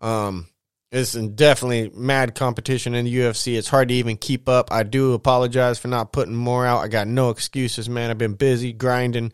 Um, 0.00 0.48
it's 0.92 1.12
definitely 1.12 1.90
mad 1.94 2.34
competition 2.34 2.94
in 2.94 3.04
the 3.04 3.14
UFC. 3.14 3.58
It's 3.58 3.68
hard 3.68 3.88
to 3.88 3.94
even 3.94 4.16
keep 4.16 4.48
up. 4.48 4.72
I 4.72 4.82
do 4.82 5.14
apologize 5.14 5.78
for 5.78 5.88
not 5.88 6.12
putting 6.12 6.34
more 6.34 6.64
out. 6.64 6.82
I 6.82 6.88
got 6.88 7.08
no 7.08 7.30
excuses, 7.30 7.88
man. 7.88 8.10
I've 8.10 8.18
been 8.18 8.34
busy 8.34 8.72
grinding. 8.72 9.32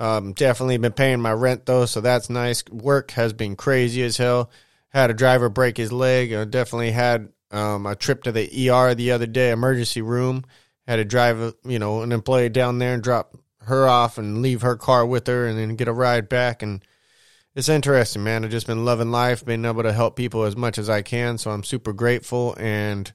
Um, 0.00 0.32
definitely 0.32 0.78
been 0.78 0.92
paying 0.92 1.20
my 1.20 1.32
rent 1.32 1.66
though, 1.66 1.86
so 1.86 2.00
that's 2.00 2.28
nice. 2.28 2.64
Work 2.70 3.12
has 3.12 3.32
been 3.32 3.54
crazy 3.54 4.02
as 4.02 4.16
hell. 4.16 4.50
Had 4.88 5.10
a 5.10 5.14
driver 5.14 5.48
break 5.48 5.76
his 5.76 5.92
leg. 5.92 6.32
I 6.32 6.44
definitely 6.44 6.90
had 6.90 7.28
um, 7.52 7.86
a 7.86 7.94
trip 7.94 8.24
to 8.24 8.32
the 8.32 8.70
ER 8.70 8.94
the 8.94 9.12
other 9.12 9.26
day, 9.26 9.50
emergency 9.50 10.02
room 10.02 10.44
had 10.90 10.96
to 10.96 11.04
drive, 11.04 11.54
you 11.64 11.78
know, 11.78 12.02
an 12.02 12.10
employee 12.10 12.48
down 12.48 12.78
there 12.78 12.94
and 12.94 13.02
drop 13.02 13.36
her 13.60 13.86
off 13.86 14.18
and 14.18 14.42
leave 14.42 14.62
her 14.62 14.74
car 14.74 15.06
with 15.06 15.28
her 15.28 15.46
and 15.46 15.56
then 15.56 15.76
get 15.76 15.86
a 15.86 15.92
ride 15.92 16.28
back. 16.28 16.62
And 16.64 16.84
it's 17.54 17.68
interesting, 17.68 18.24
man. 18.24 18.44
I've 18.44 18.50
just 18.50 18.66
been 18.66 18.84
loving 18.84 19.12
life, 19.12 19.44
being 19.44 19.64
able 19.64 19.84
to 19.84 19.92
help 19.92 20.16
people 20.16 20.42
as 20.42 20.56
much 20.56 20.78
as 20.78 20.90
I 20.90 21.02
can. 21.02 21.38
So 21.38 21.52
I'm 21.52 21.62
super 21.62 21.92
grateful. 21.92 22.56
And 22.58 23.12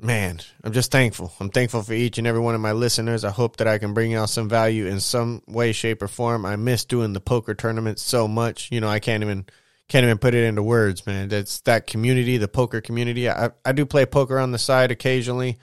man, 0.00 0.40
I'm 0.62 0.72
just 0.72 0.90
thankful. 0.90 1.32
I'm 1.40 1.50
thankful 1.50 1.82
for 1.82 1.92
each 1.92 2.18
and 2.18 2.26
every 2.26 2.40
one 2.40 2.54
of 2.54 2.60
my 2.60 2.72
listeners. 2.72 3.24
I 3.24 3.30
hope 3.30 3.56
that 3.56 3.68
I 3.68 3.78
can 3.78 3.94
bring 3.94 4.10
y'all 4.10 4.26
some 4.26 4.48
value 4.48 4.86
in 4.86 5.00
some 5.00 5.42
way, 5.46 5.72
shape, 5.72 6.02
or 6.02 6.08
form. 6.08 6.46
I 6.46 6.56
miss 6.56 6.84
doing 6.84 7.12
the 7.12 7.20
poker 7.20 7.54
tournaments 7.54 8.02
so 8.02 8.28
much. 8.28 8.70
You 8.70 8.80
know, 8.80 8.88
I 8.88 9.00
can't 9.00 9.22
even 9.22 9.46
can't 9.88 10.04
even 10.04 10.18
put 10.18 10.34
it 10.34 10.44
into 10.44 10.62
words, 10.62 11.06
man. 11.06 11.28
That's 11.28 11.60
that 11.60 11.86
community, 11.86 12.36
the 12.36 12.48
poker 12.48 12.80
community. 12.80 13.28
I 13.28 13.50
I 13.64 13.72
do 13.72 13.86
play 13.86 14.06
poker 14.06 14.38
on 14.38 14.52
the 14.52 14.58
side 14.58 14.90
occasionally 14.90 15.58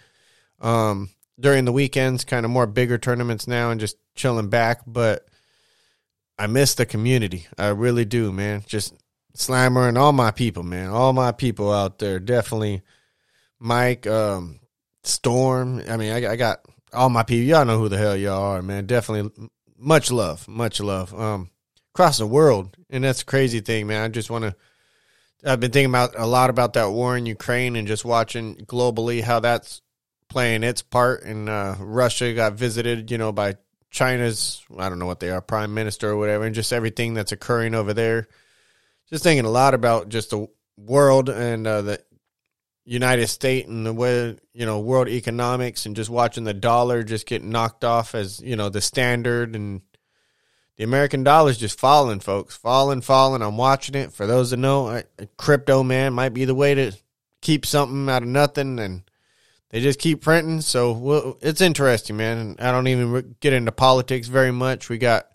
um, 0.59 1.09
during 1.39 1.65
the 1.65 1.71
weekends, 1.71 2.25
kind 2.25 2.45
of 2.45 2.51
more 2.51 2.67
bigger 2.67 2.97
tournaments 2.97 3.47
now 3.47 3.71
and 3.71 3.79
just 3.79 3.97
chilling 4.15 4.49
back. 4.49 4.81
But 4.85 5.25
I 6.37 6.47
miss 6.47 6.75
the 6.75 6.85
community. 6.85 7.47
I 7.57 7.67
really 7.67 8.05
do, 8.05 8.31
man. 8.31 8.63
Just 8.65 8.93
Slammer 9.35 9.87
and 9.87 9.97
all 9.97 10.13
my 10.13 10.31
people, 10.31 10.63
man. 10.63 10.89
All 10.89 11.13
my 11.13 11.31
people 11.31 11.71
out 11.71 11.99
there. 11.99 12.19
Definitely 12.19 12.81
Mike, 13.59 14.07
um, 14.07 14.59
Storm. 15.03 15.81
I 15.87 15.97
mean, 15.97 16.11
I, 16.11 16.31
I 16.31 16.35
got 16.35 16.61
all 16.93 17.09
my 17.09 17.23
people. 17.23 17.47
Y'all 17.47 17.65
know 17.65 17.79
who 17.79 17.89
the 17.89 17.97
hell 17.97 18.15
y'all 18.15 18.41
are, 18.41 18.61
man. 18.61 18.85
Definitely 18.85 19.49
much 19.77 20.11
love. 20.11 20.47
Much 20.47 20.79
love. 20.79 21.13
Um, 21.13 21.49
across 21.93 22.17
the 22.17 22.27
world. 22.27 22.75
And 22.89 23.03
that's 23.03 23.21
a 23.21 23.25
crazy 23.25 23.61
thing, 23.61 23.87
man. 23.87 24.03
I 24.03 24.07
just 24.09 24.29
want 24.29 24.43
to. 24.43 24.55
I've 25.45 25.59
been 25.59 25.71
thinking 25.71 25.91
about 25.91 26.17
a 26.17 26.25
lot 26.25 26.49
about 26.49 26.73
that 26.73 26.89
war 26.89 27.15
in 27.15 27.25
Ukraine 27.27 27.75
and 27.75 27.87
just 27.87 28.03
watching 28.03 28.55
globally 28.55 29.21
how 29.21 29.39
that's 29.39 29.81
playing 30.27 30.63
its 30.63 30.81
part. 30.81 31.23
And 31.23 31.47
uh, 31.47 31.75
Russia 31.79 32.33
got 32.33 32.53
visited, 32.53 33.11
you 33.11 33.17
know, 33.17 33.31
by 33.31 33.55
China's 33.91 34.61
I 34.77 34.89
don't 34.89 34.99
know 34.99 35.05
what 35.05 35.19
they 35.19 35.29
are, 35.29 35.41
prime 35.41 35.73
minister 35.73 36.09
or 36.09 36.17
whatever, 36.17 36.45
and 36.45 36.55
just 36.55 36.73
everything 36.73 37.13
that's 37.13 37.31
occurring 37.31 37.75
over 37.75 37.93
there. 37.93 38.27
Just 39.09 39.23
thinking 39.23 39.45
a 39.45 39.51
lot 39.51 39.73
about 39.73 40.09
just 40.09 40.31
the 40.31 40.47
world 40.77 41.29
and 41.29 41.65
uh, 41.67 41.81
the 41.83 42.03
United 42.85 43.27
States 43.27 43.67
and 43.67 43.85
the 43.85 43.93
way 43.93 44.37
you 44.53 44.65
know 44.65 44.79
world 44.79 45.09
economics, 45.09 45.85
and 45.85 45.95
just 45.95 46.09
watching 46.09 46.43
the 46.43 46.53
dollar 46.53 47.03
just 47.03 47.25
get 47.25 47.43
knocked 47.43 47.83
off 47.83 48.15
as 48.15 48.39
you 48.41 48.55
know 48.55 48.69
the 48.69 48.81
standard 48.81 49.55
and 49.55 49.81
the 50.77 50.83
American 50.83 51.23
dollar's 51.23 51.57
just 51.57 51.79
falling, 51.79 52.19
folks. 52.19 52.55
Falling, 52.55 53.01
falling. 53.01 53.41
I'm 53.41 53.57
watching 53.57 53.95
it. 53.95 54.11
For 54.11 54.27
those 54.27 54.51
that 54.51 54.57
know, 54.57 55.01
crypto 55.37 55.83
man 55.83 56.13
might 56.13 56.33
be 56.33 56.45
the 56.45 56.55
way 56.55 56.75
to 56.75 56.91
keep 57.41 57.65
something 57.65 58.09
out 58.09 58.23
of 58.23 58.29
nothing, 58.29 58.79
and 58.79 59.03
they 59.69 59.79
just 59.79 59.99
keep 59.99 60.21
printing. 60.21 60.61
So 60.61 61.37
it's 61.41 61.61
interesting, 61.61 62.17
man. 62.17 62.57
I 62.59 62.71
don't 62.71 62.87
even 62.87 63.35
get 63.39 63.53
into 63.53 63.71
politics 63.71 64.27
very 64.27 64.51
much. 64.51 64.89
We 64.89 64.97
got 64.97 65.27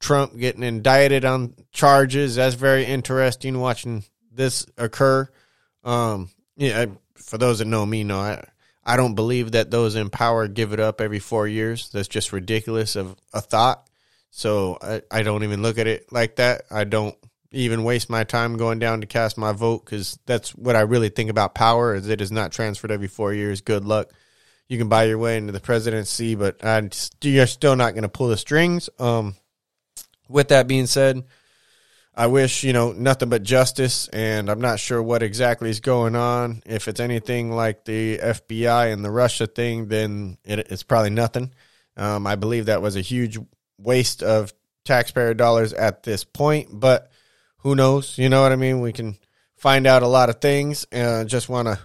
Trump 0.00 0.36
getting 0.36 0.64
indicted 0.64 1.24
on 1.24 1.54
charges. 1.70 2.34
That's 2.34 2.56
very 2.56 2.84
interesting 2.84 3.60
watching 3.60 4.02
this 4.32 4.66
occur. 4.76 5.28
Um, 5.84 6.30
yeah, 6.60 6.86
for 7.14 7.38
those 7.38 7.58
that 7.58 7.64
know 7.64 7.84
me, 7.86 8.04
know 8.04 8.20
I 8.20 8.44
I 8.84 8.96
don't 8.96 9.14
believe 9.14 9.52
that 9.52 9.70
those 9.70 9.94
in 9.94 10.10
power 10.10 10.46
give 10.46 10.72
it 10.72 10.80
up 10.80 11.00
every 11.00 11.18
four 11.18 11.48
years. 11.48 11.88
That's 11.90 12.08
just 12.08 12.32
ridiculous 12.32 12.96
of 12.96 13.16
a 13.32 13.40
thought. 13.40 13.88
So 14.30 14.78
I, 14.80 15.02
I 15.10 15.22
don't 15.22 15.42
even 15.42 15.62
look 15.62 15.78
at 15.78 15.86
it 15.86 16.12
like 16.12 16.36
that. 16.36 16.62
I 16.70 16.84
don't 16.84 17.16
even 17.50 17.82
waste 17.82 18.10
my 18.10 18.24
time 18.24 18.56
going 18.56 18.78
down 18.78 19.00
to 19.00 19.06
cast 19.06 19.38
my 19.38 19.52
vote 19.52 19.84
because 19.84 20.18
that's 20.26 20.54
what 20.54 20.76
I 20.76 20.80
really 20.80 21.08
think 21.08 21.30
about 21.30 21.54
power 21.54 21.94
is 21.94 22.08
it 22.08 22.20
is 22.20 22.30
not 22.30 22.52
transferred 22.52 22.92
every 22.92 23.08
four 23.08 23.32
years. 23.32 23.60
Good 23.60 23.84
luck. 23.84 24.12
You 24.68 24.78
can 24.78 24.88
buy 24.88 25.04
your 25.04 25.18
way 25.18 25.36
into 25.36 25.52
the 25.52 25.60
presidency, 25.60 26.34
but 26.34 26.64
I, 26.64 26.88
you're 27.22 27.46
still 27.46 27.74
not 27.74 27.94
going 27.94 28.02
to 28.02 28.08
pull 28.08 28.28
the 28.28 28.36
strings. 28.36 28.88
Um, 28.98 29.34
with 30.28 30.48
that 30.48 30.68
being 30.68 30.86
said, 30.86 31.24
I 32.20 32.26
wish, 32.26 32.64
you 32.64 32.74
know, 32.74 32.92
nothing 32.92 33.30
but 33.30 33.42
justice, 33.42 34.06
and 34.08 34.50
I'm 34.50 34.60
not 34.60 34.78
sure 34.78 35.02
what 35.02 35.22
exactly 35.22 35.70
is 35.70 35.80
going 35.80 36.14
on. 36.14 36.62
If 36.66 36.86
it's 36.86 37.00
anything 37.00 37.50
like 37.50 37.86
the 37.86 38.18
FBI 38.18 38.92
and 38.92 39.02
the 39.02 39.10
Russia 39.10 39.46
thing, 39.46 39.88
then 39.88 40.36
it, 40.44 40.70
it's 40.70 40.82
probably 40.82 41.08
nothing. 41.08 41.54
Um, 41.96 42.26
I 42.26 42.36
believe 42.36 42.66
that 42.66 42.82
was 42.82 42.96
a 42.96 43.00
huge 43.00 43.38
waste 43.78 44.22
of 44.22 44.52
taxpayer 44.84 45.32
dollars 45.32 45.72
at 45.72 46.02
this 46.02 46.22
point, 46.22 46.68
but 46.70 47.10
who 47.60 47.74
knows? 47.74 48.18
You 48.18 48.28
know 48.28 48.42
what 48.42 48.52
I 48.52 48.56
mean? 48.56 48.82
We 48.82 48.92
can 48.92 49.16
find 49.56 49.86
out 49.86 50.02
a 50.02 50.06
lot 50.06 50.28
of 50.28 50.42
things. 50.42 50.86
And 50.92 51.26
just 51.26 51.48
want 51.48 51.68
to 51.68 51.78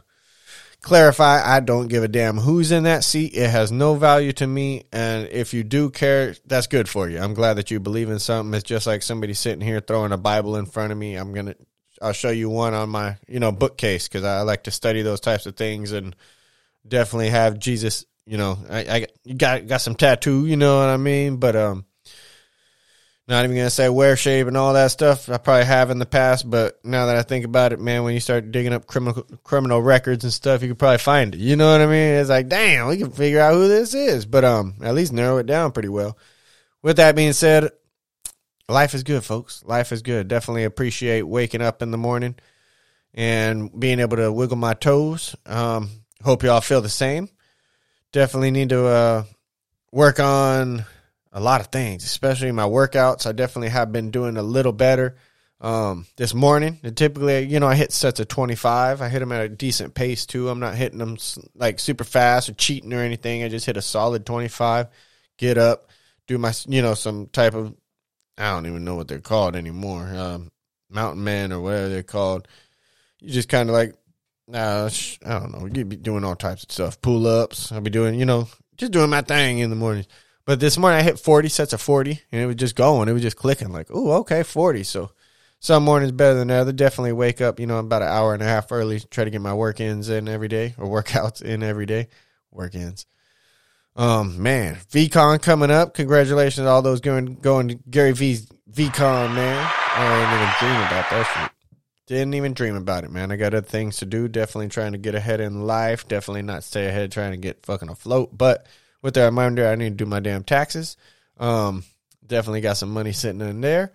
clarify 0.85 1.41
I 1.43 1.59
don't 1.59 1.87
give 1.87 2.03
a 2.03 2.07
damn 2.07 2.37
who's 2.37 2.71
in 2.71 2.83
that 2.83 3.03
seat. 3.03 3.35
It 3.35 3.49
has 3.49 3.71
no 3.71 3.95
value 3.95 4.31
to 4.33 4.47
me. 4.47 4.85
And 4.93 5.27
if 5.29 5.53
you 5.53 5.63
do 5.63 5.89
care, 5.89 6.35
that's 6.45 6.67
good 6.67 6.87
for 6.87 7.09
you. 7.09 7.19
I'm 7.19 7.33
glad 7.33 7.55
that 7.55 7.71
you 7.71 7.79
believe 7.79 8.09
in 8.09 8.19
something. 8.19 8.53
It's 8.53 8.63
just 8.63 8.87
like 8.87 9.03
somebody 9.03 9.33
sitting 9.33 9.61
here 9.61 9.81
throwing 9.81 10.11
a 10.11 10.17
Bible 10.17 10.55
in 10.55 10.65
front 10.65 10.91
of 10.91 10.97
me. 10.97 11.15
I'm 11.15 11.33
going 11.33 11.47
to. 11.47 11.55
I'll 12.01 12.13
show 12.13 12.29
you 12.29 12.49
one 12.49 12.73
on 12.73 12.89
my, 12.89 13.17
you 13.25 13.39
know, 13.39 13.53
bookcase 13.53 14.09
because 14.09 14.25
I 14.25 14.41
like 14.41 14.63
to 14.63 14.71
study 14.71 15.01
those 15.01 15.21
types 15.21 15.45
of 15.45 15.55
things 15.55 15.93
and 15.93 16.13
definitely 16.85 17.29
have 17.29 17.57
Jesus 17.57 18.05
you 18.25 18.37
know, 18.37 18.57
I, 18.69 19.07
I 19.27 19.33
got 19.33 19.67
got 19.67 19.81
some 19.81 19.95
tattoo, 19.95 20.45
you 20.45 20.57
know 20.57 20.79
what 20.79 20.89
I 20.89 20.97
mean? 20.97 21.37
But 21.37 21.55
um, 21.55 21.85
not 23.27 23.43
even 23.43 23.55
gonna 23.55 23.69
say 23.69 23.89
wear 23.89 24.15
shape 24.15 24.47
and 24.47 24.57
all 24.57 24.73
that 24.73 24.91
stuff. 24.91 25.29
I 25.29 25.37
probably 25.37 25.65
have 25.65 25.89
in 25.89 25.99
the 25.99 26.05
past, 26.05 26.49
but 26.49 26.83
now 26.83 27.07
that 27.07 27.15
I 27.15 27.23
think 27.23 27.45
about 27.45 27.73
it, 27.73 27.79
man, 27.79 28.03
when 28.03 28.13
you 28.13 28.19
start 28.19 28.51
digging 28.51 28.73
up 28.73 28.85
criminal 28.85 29.23
criminal 29.43 29.81
records 29.81 30.23
and 30.23 30.33
stuff, 30.33 30.61
you 30.61 30.69
could 30.69 30.79
probably 30.79 30.99
find 30.99 31.33
it. 31.33 31.39
You 31.39 31.55
know 31.55 31.71
what 31.71 31.81
I 31.81 31.85
mean? 31.85 32.15
It's 32.15 32.29
like, 32.29 32.47
damn, 32.47 32.87
we 32.87 32.97
can 32.97 33.11
figure 33.11 33.39
out 33.39 33.53
who 33.53 33.67
this 33.67 33.93
is, 33.93 34.25
but 34.25 34.43
um, 34.43 34.75
at 34.81 34.93
least 34.93 35.13
narrow 35.13 35.37
it 35.37 35.45
down 35.45 35.71
pretty 35.71 35.89
well. 35.89 36.17
With 36.81 36.97
that 36.97 37.15
being 37.15 37.33
said, 37.33 37.71
life 38.69 38.93
is 38.93 39.03
good, 39.03 39.23
folks. 39.23 39.63
Life 39.65 39.91
is 39.91 40.01
good. 40.01 40.27
Definitely 40.27 40.65
appreciate 40.65 41.23
waking 41.23 41.61
up 41.61 41.81
in 41.81 41.91
the 41.91 41.97
morning 41.97 42.35
and 43.13 43.77
being 43.79 43.99
able 43.99 44.17
to 44.17 44.31
wiggle 44.31 44.57
my 44.57 44.75
toes. 44.75 45.35
Um, 45.45 45.89
hope 46.23 46.43
y'all 46.43 46.61
feel 46.61 46.81
the 46.81 46.89
same 46.89 47.29
definitely 48.15 48.49
need 48.49 48.69
to 48.69 48.85
uh, 48.85 49.23
work 49.91 50.21
on 50.21 50.85
a 51.35 51.41
lot 51.41 51.59
of 51.59 51.67
things, 51.67 52.05
especially 52.05 52.51
my 52.53 52.63
workouts. 52.63 53.27
I 53.27 53.33
definitely 53.33 53.69
have 53.69 53.91
been 53.91 54.09
doing 54.09 54.37
a 54.37 54.41
little 54.41 54.71
better 54.71 55.17
um, 55.59 56.07
this 56.15 56.33
morning. 56.33 56.79
And 56.81 56.95
typically, 56.95 57.41
you 57.41 57.59
know, 57.59 57.67
I 57.67 57.75
hit 57.75 57.91
sets 57.91 58.21
of 58.21 58.29
25. 58.29 59.01
I 59.01 59.09
hit 59.09 59.19
them 59.19 59.33
at 59.33 59.45
a 59.45 59.49
decent 59.49 59.93
pace 59.93 60.25
too. 60.25 60.47
I'm 60.47 60.61
not 60.61 60.75
hitting 60.75 60.97
them 60.97 61.17
like 61.53 61.79
super 61.79 62.05
fast 62.05 62.47
or 62.47 62.53
cheating 62.53 62.93
or 62.93 63.01
anything. 63.01 63.43
I 63.43 63.49
just 63.49 63.65
hit 63.65 63.75
a 63.75 63.81
solid 63.81 64.25
25. 64.25 64.87
Get 65.37 65.57
up, 65.57 65.89
do 66.25 66.37
my, 66.37 66.53
you 66.69 66.81
know, 66.81 66.93
some 66.93 67.27
type 67.27 67.53
of, 67.53 67.75
I 68.37 68.51
don't 68.51 68.65
even 68.67 68.85
know 68.85 68.95
what 68.95 69.09
they're 69.09 69.19
called 69.19 69.57
anymore. 69.57 70.07
Um, 70.15 70.51
mountain 70.89 71.25
man 71.25 71.51
or 71.51 71.59
whatever 71.59 71.89
they're 71.89 72.03
called. 72.03 72.47
You 73.19 73.29
just 73.29 73.49
kind 73.49 73.69
of 73.69 73.73
like 73.73 73.93
uh, 74.53 74.89
I 75.25 75.39
don't 75.39 75.51
know. 75.51 75.67
You'd 75.71 75.89
be 75.89 75.95
doing 75.95 76.23
all 76.23 76.35
types 76.35 76.63
of 76.63 76.71
stuff. 76.71 77.01
Pull 77.01 77.27
ups. 77.27 77.71
I'll 77.71 77.81
be 77.81 77.89
doing, 77.89 78.19
you 78.19 78.25
know, 78.25 78.47
just 78.77 78.91
doing 78.91 79.09
my 79.09 79.21
thing 79.21 79.59
in 79.59 79.69
the 79.69 79.75
morning. 79.75 80.05
But 80.45 80.59
this 80.59 80.77
morning 80.77 80.99
I 80.99 81.03
hit 81.03 81.19
40 81.19 81.49
sets 81.49 81.73
of 81.73 81.81
40 81.81 82.21
and 82.31 82.41
it 82.41 82.45
was 82.45 82.55
just 82.55 82.75
going. 82.75 83.09
It 83.09 83.13
was 83.13 83.23
just 83.23 83.37
clicking 83.37 83.71
like, 83.71 83.87
oh, 83.89 84.11
okay, 84.19 84.43
40. 84.43 84.83
So 84.83 85.11
some 85.59 85.83
mornings 85.83 86.11
better 86.11 86.37
than 86.37 86.51
other. 86.51 86.71
Definitely 86.71 87.13
wake 87.13 87.41
up, 87.41 87.59
you 87.59 87.65
know, 87.65 87.79
about 87.79 88.03
an 88.03 88.09
hour 88.09 88.33
and 88.33 88.43
a 88.43 88.45
half 88.45 88.71
early. 88.71 88.99
Try 88.99 89.23
to 89.23 89.31
get 89.31 89.41
my 89.41 89.53
work 89.55 89.79
ins 89.79 90.09
in 90.09 90.27
every 90.27 90.47
day 90.47 90.75
or 90.77 90.87
workouts 91.03 91.41
in 91.41 91.63
every 91.63 91.87
day. 91.87 92.09
Work 92.51 92.75
ins. 92.75 93.07
Um, 93.95 94.43
man, 94.43 94.75
VeeCon 94.91 95.41
coming 95.41 95.71
up. 95.71 95.93
Congratulations 95.93 96.65
to 96.65 96.69
all 96.69 96.81
those 96.81 97.01
going 97.01 97.35
going 97.35 97.69
to 97.69 97.75
Gary 97.89 98.11
Vee's 98.11 98.45
VeeCon, 98.71 99.33
man. 99.33 99.71
I 99.95 100.21
ain't 100.21 100.33
even 100.33 100.53
dreaming 100.59 100.87
about 100.87 101.09
that 101.09 101.33
shit. 101.33 101.51
Didn't 102.07 102.33
even 102.35 102.53
dream 102.53 102.75
about 102.75 103.03
it, 103.03 103.09
man. 103.09 103.31
I 103.31 103.35
got 103.35 103.55
other 103.55 103.65
things 103.65 103.97
to 103.97 104.05
do. 104.05 104.27
Definitely 104.27 104.67
trying 104.67 104.91
to 104.91 104.99
get 104.99 105.15
ahead 105.15 105.41
in 105.41 105.65
life. 105.65 106.07
Definitely 106.07 106.43
not 106.43 106.63
stay 106.63 106.87
ahead 106.87 107.11
trying 107.11 107.31
to 107.31 107.37
get 107.37 107.65
fucking 107.65 107.89
afloat. 107.89 108.37
But 108.37 108.67
with 109.05 109.13
that 109.13 109.25
reminder, 109.25 109.67
I 109.67 109.75
need 109.75 109.89
to 109.89 110.03
do 110.03 110.07
my 110.07 110.19
damn 110.19 110.43
taxes. 110.43 110.97
Um, 111.37 111.83
definitely 112.25 112.61
got 112.61 112.77
some 112.77 112.91
money 112.91 113.11
sitting 113.11 113.39
in 113.39 113.61
there. 113.61 113.93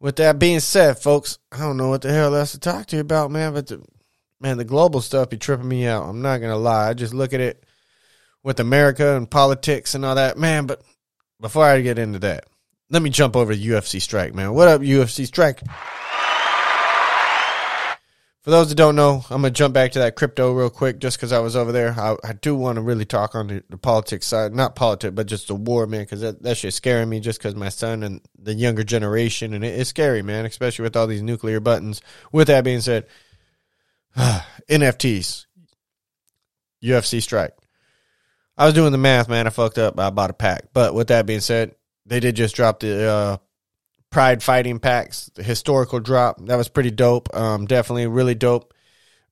With 0.00 0.16
that 0.16 0.40
being 0.40 0.58
said, 0.58 0.98
folks, 0.98 1.38
I 1.52 1.58
don't 1.58 1.76
know 1.76 1.88
what 1.88 2.02
the 2.02 2.12
hell 2.12 2.34
else 2.34 2.50
to 2.50 2.58
talk 2.58 2.86
to 2.86 2.96
you 2.96 3.00
about, 3.00 3.30
man. 3.30 3.54
But 3.54 3.68
the, 3.68 3.80
man, 4.40 4.58
the 4.58 4.64
global 4.64 5.00
stuff 5.00 5.30
be 5.30 5.36
tripping 5.36 5.68
me 5.68 5.86
out. 5.86 6.08
I'm 6.08 6.20
not 6.20 6.38
gonna 6.38 6.56
lie. 6.56 6.88
I 6.88 6.94
just 6.94 7.14
look 7.14 7.32
at 7.32 7.40
it 7.40 7.62
with 8.42 8.58
America 8.58 9.16
and 9.16 9.30
politics 9.30 9.94
and 9.94 10.04
all 10.04 10.16
that, 10.16 10.36
man. 10.36 10.66
But 10.66 10.82
before 11.40 11.64
I 11.64 11.80
get 11.80 12.00
into 12.00 12.18
that, 12.18 12.46
let 12.90 13.02
me 13.02 13.10
jump 13.10 13.36
over 13.36 13.54
to 13.54 13.60
UFC 13.60 14.02
Strike, 14.02 14.34
man. 14.34 14.52
What 14.52 14.66
up, 14.66 14.80
UFC 14.80 15.26
Strike? 15.28 15.62
For 18.44 18.50
those 18.50 18.68
that 18.68 18.74
don't 18.74 18.94
know, 18.94 19.24
I'm 19.30 19.40
gonna 19.40 19.50
jump 19.50 19.72
back 19.72 19.92
to 19.92 20.00
that 20.00 20.16
crypto 20.16 20.52
real 20.52 20.68
quick, 20.68 20.98
just 20.98 21.16
because 21.16 21.32
I 21.32 21.38
was 21.38 21.56
over 21.56 21.72
there. 21.72 21.98
I, 21.98 22.14
I 22.22 22.34
do 22.34 22.54
want 22.54 22.76
to 22.76 22.82
really 22.82 23.06
talk 23.06 23.34
on 23.34 23.46
the, 23.46 23.64
the, 23.70 23.78
politics 23.78 24.26
side, 24.26 24.54
not 24.54 24.76
politics, 24.76 25.14
but 25.14 25.26
just 25.26 25.48
the 25.48 25.54
war, 25.54 25.86
man, 25.86 26.02
because 26.02 26.20
that 26.20 26.42
that 26.42 26.58
shit's 26.58 26.76
scaring 26.76 27.08
me. 27.08 27.20
Just 27.20 27.38
because 27.38 27.54
my 27.54 27.70
son 27.70 28.02
and 28.02 28.20
the 28.38 28.52
younger 28.52 28.84
generation, 28.84 29.54
and 29.54 29.64
it, 29.64 29.80
it's 29.80 29.88
scary, 29.88 30.20
man, 30.20 30.44
especially 30.44 30.82
with 30.82 30.94
all 30.94 31.06
these 31.06 31.22
nuclear 31.22 31.58
buttons. 31.58 32.02
With 32.32 32.48
that 32.48 32.64
being 32.64 32.82
said, 32.82 33.06
NFTs, 34.18 35.46
UFC 36.84 37.22
strike. 37.22 37.54
I 38.58 38.66
was 38.66 38.74
doing 38.74 38.92
the 38.92 38.98
math, 38.98 39.26
man. 39.26 39.46
I 39.46 39.50
fucked 39.50 39.78
up. 39.78 39.98
I 39.98 40.10
bought 40.10 40.28
a 40.28 40.34
pack, 40.34 40.66
but 40.74 40.94
with 40.94 41.08
that 41.08 41.24
being 41.24 41.40
said, 41.40 41.76
they 42.04 42.20
did 42.20 42.36
just 42.36 42.54
drop 42.54 42.80
the 42.80 43.08
uh, 43.08 43.36
Pride 44.14 44.44
Fighting 44.44 44.78
Packs, 44.78 45.28
the 45.34 45.42
historical 45.42 45.98
drop. 45.98 46.38
That 46.46 46.54
was 46.54 46.68
pretty 46.68 46.92
dope. 46.92 47.34
Um, 47.34 47.66
definitely 47.66 48.06
really 48.06 48.36
dope. 48.36 48.72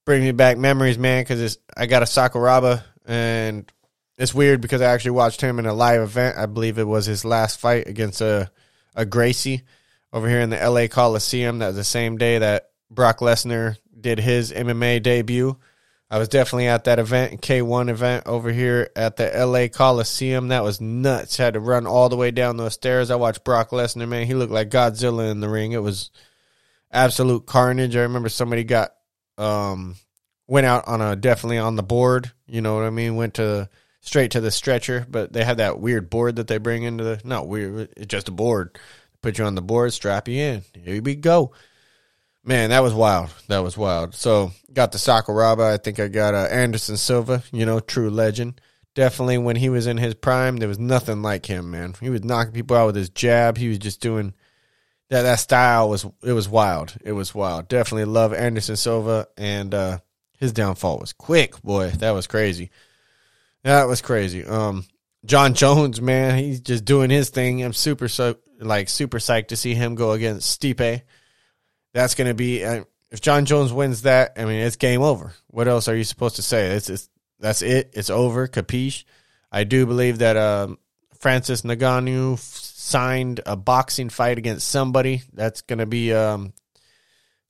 Bring 0.04 0.22
me 0.22 0.32
back 0.32 0.58
memories, 0.58 0.98
man, 0.98 1.22
because 1.22 1.58
I 1.76 1.86
got 1.86 2.02
a 2.02 2.04
Sakuraba, 2.04 2.82
and 3.06 3.70
it's 4.18 4.34
weird 4.34 4.60
because 4.60 4.80
I 4.80 4.86
actually 4.86 5.12
watched 5.12 5.40
him 5.40 5.60
in 5.60 5.66
a 5.66 5.72
live 5.72 6.00
event. 6.00 6.36
I 6.36 6.46
believe 6.46 6.78
it 6.78 6.88
was 6.88 7.06
his 7.06 7.24
last 7.24 7.60
fight 7.60 7.86
against 7.86 8.20
a, 8.20 8.50
a 8.96 9.06
Gracie 9.06 9.62
over 10.12 10.28
here 10.28 10.40
in 10.40 10.50
the 10.50 10.58
LA 10.58 10.88
Coliseum. 10.88 11.60
That 11.60 11.68
was 11.68 11.76
the 11.76 11.84
same 11.84 12.18
day 12.18 12.38
that 12.38 12.70
Brock 12.90 13.20
Lesnar 13.20 13.76
did 14.00 14.18
his 14.18 14.50
MMA 14.50 15.00
debut. 15.00 15.58
I 16.12 16.18
was 16.18 16.28
definitely 16.28 16.66
at 16.66 16.84
that 16.84 16.98
event, 16.98 17.40
K1 17.40 17.88
event 17.88 18.26
over 18.26 18.52
here 18.52 18.90
at 18.94 19.16
the 19.16 19.30
LA 19.34 19.68
Coliseum. 19.68 20.48
That 20.48 20.62
was 20.62 20.78
nuts. 20.78 21.38
Had 21.38 21.54
to 21.54 21.60
run 21.60 21.86
all 21.86 22.10
the 22.10 22.18
way 22.18 22.30
down 22.30 22.58
those 22.58 22.74
stairs. 22.74 23.10
I 23.10 23.16
watched 23.16 23.44
Brock 23.44 23.70
Lesnar, 23.70 24.06
man. 24.06 24.26
He 24.26 24.34
looked 24.34 24.52
like 24.52 24.68
Godzilla 24.68 25.30
in 25.30 25.40
the 25.40 25.48
ring. 25.48 25.72
It 25.72 25.82
was 25.82 26.10
absolute 26.90 27.46
carnage. 27.46 27.96
I 27.96 28.02
remember 28.02 28.28
somebody 28.28 28.62
got 28.62 28.90
um 29.38 29.96
went 30.46 30.66
out 30.66 30.86
on 30.86 31.00
a 31.00 31.16
definitely 31.16 31.56
on 31.56 31.76
the 31.76 31.82
board, 31.82 32.30
you 32.46 32.60
know 32.60 32.74
what 32.74 32.84
I 32.84 32.90
mean? 32.90 33.16
Went 33.16 33.34
to 33.34 33.70
straight 34.02 34.32
to 34.32 34.42
the 34.42 34.50
stretcher, 34.50 35.06
but 35.08 35.32
they 35.32 35.44
had 35.44 35.56
that 35.56 35.80
weird 35.80 36.10
board 36.10 36.36
that 36.36 36.46
they 36.46 36.58
bring 36.58 36.82
into 36.82 37.04
the 37.04 37.22
not 37.24 37.48
weird, 37.48 37.88
it's 37.96 38.06
just 38.08 38.28
a 38.28 38.32
board. 38.32 38.78
Put 39.22 39.38
you 39.38 39.46
on 39.46 39.54
the 39.54 39.62
board, 39.62 39.94
strap 39.94 40.28
you 40.28 40.42
in. 40.42 40.62
Here 40.74 41.00
we 41.00 41.14
go. 41.14 41.52
Man, 42.44 42.70
that 42.70 42.82
was 42.82 42.92
wild. 42.92 43.30
That 43.48 43.60
was 43.60 43.76
wild. 43.76 44.14
So 44.14 44.50
got 44.72 44.92
the 44.92 44.98
Sakuraba. 44.98 45.72
I 45.72 45.76
think 45.76 46.00
I 46.00 46.08
got 46.08 46.34
uh, 46.34 46.48
Anderson 46.50 46.96
Silva. 46.96 47.42
You 47.52 47.64
know, 47.66 47.78
true 47.78 48.10
legend. 48.10 48.60
Definitely 48.94 49.38
when 49.38 49.56
he 49.56 49.68
was 49.68 49.86
in 49.86 49.96
his 49.96 50.14
prime, 50.14 50.56
there 50.56 50.68
was 50.68 50.78
nothing 50.78 51.22
like 51.22 51.46
him, 51.46 51.70
man. 51.70 51.94
He 52.00 52.10
was 52.10 52.24
knocking 52.24 52.52
people 52.52 52.76
out 52.76 52.86
with 52.86 52.96
his 52.96 53.08
jab. 53.08 53.56
He 53.56 53.68
was 53.68 53.78
just 53.78 54.00
doing 54.00 54.34
that 55.12 55.22
that 55.22 55.40
style 55.40 55.90
was 55.90 56.06
it 56.22 56.32
was 56.32 56.48
wild. 56.48 56.94
It 57.04 57.12
was 57.12 57.34
wild. 57.34 57.68
Definitely 57.68 58.06
love 58.06 58.32
Anderson 58.32 58.76
Silva 58.76 59.28
and 59.36 59.74
uh 59.74 59.98
his 60.38 60.52
downfall 60.52 60.98
was 60.98 61.12
quick, 61.12 61.60
boy. 61.62 61.90
That 61.90 62.12
was 62.12 62.26
crazy. 62.26 62.70
That 63.62 63.84
was 63.84 64.00
crazy. 64.00 64.44
Um 64.44 64.84
Jon 65.24 65.52
Jones, 65.54 66.00
man, 66.00 66.38
he's 66.38 66.60
just 66.60 66.84
doing 66.84 67.10
his 67.10 67.28
thing. 67.28 67.62
I'm 67.62 67.74
super 67.74 68.08
so 68.08 68.36
like 68.58 68.88
super 68.88 69.18
psyched 69.18 69.48
to 69.48 69.56
see 69.56 69.74
him 69.74 69.94
go 69.94 70.12
against 70.12 70.60
Stipe. 70.60 71.02
That's 71.92 72.14
going 72.14 72.28
to 72.28 72.34
be 72.34 72.64
uh, 72.64 72.84
if 73.10 73.20
Jon 73.20 73.44
Jones 73.44 73.72
wins 73.72 74.02
that. 74.02 74.32
I 74.36 74.44
mean, 74.44 74.60
it's 74.60 74.76
game 74.76 75.02
over. 75.02 75.32
What 75.48 75.68
else 75.68 75.88
are 75.88 75.96
you 75.96 76.04
supposed 76.04 76.36
to 76.36 76.42
say? 76.42 76.68
It's, 76.68 76.88
it's 76.88 77.08
that's 77.38 77.62
it. 77.62 77.90
It's 77.94 78.10
over. 78.10 78.48
Capiche. 78.48 79.04
I 79.50 79.64
do 79.64 79.84
believe 79.84 80.18
that 80.18 80.36
um, 80.36 80.78
Francis 81.18 81.62
Ngannou 81.62 82.38
signed 82.38 83.40
a 83.44 83.56
boxing 83.56 84.08
fight 84.08 84.38
against 84.38 84.68
somebody. 84.68 85.22
That's 85.32 85.60
going 85.60 85.80
to 85.80 85.86
be 85.86 86.12
um, 86.14 86.54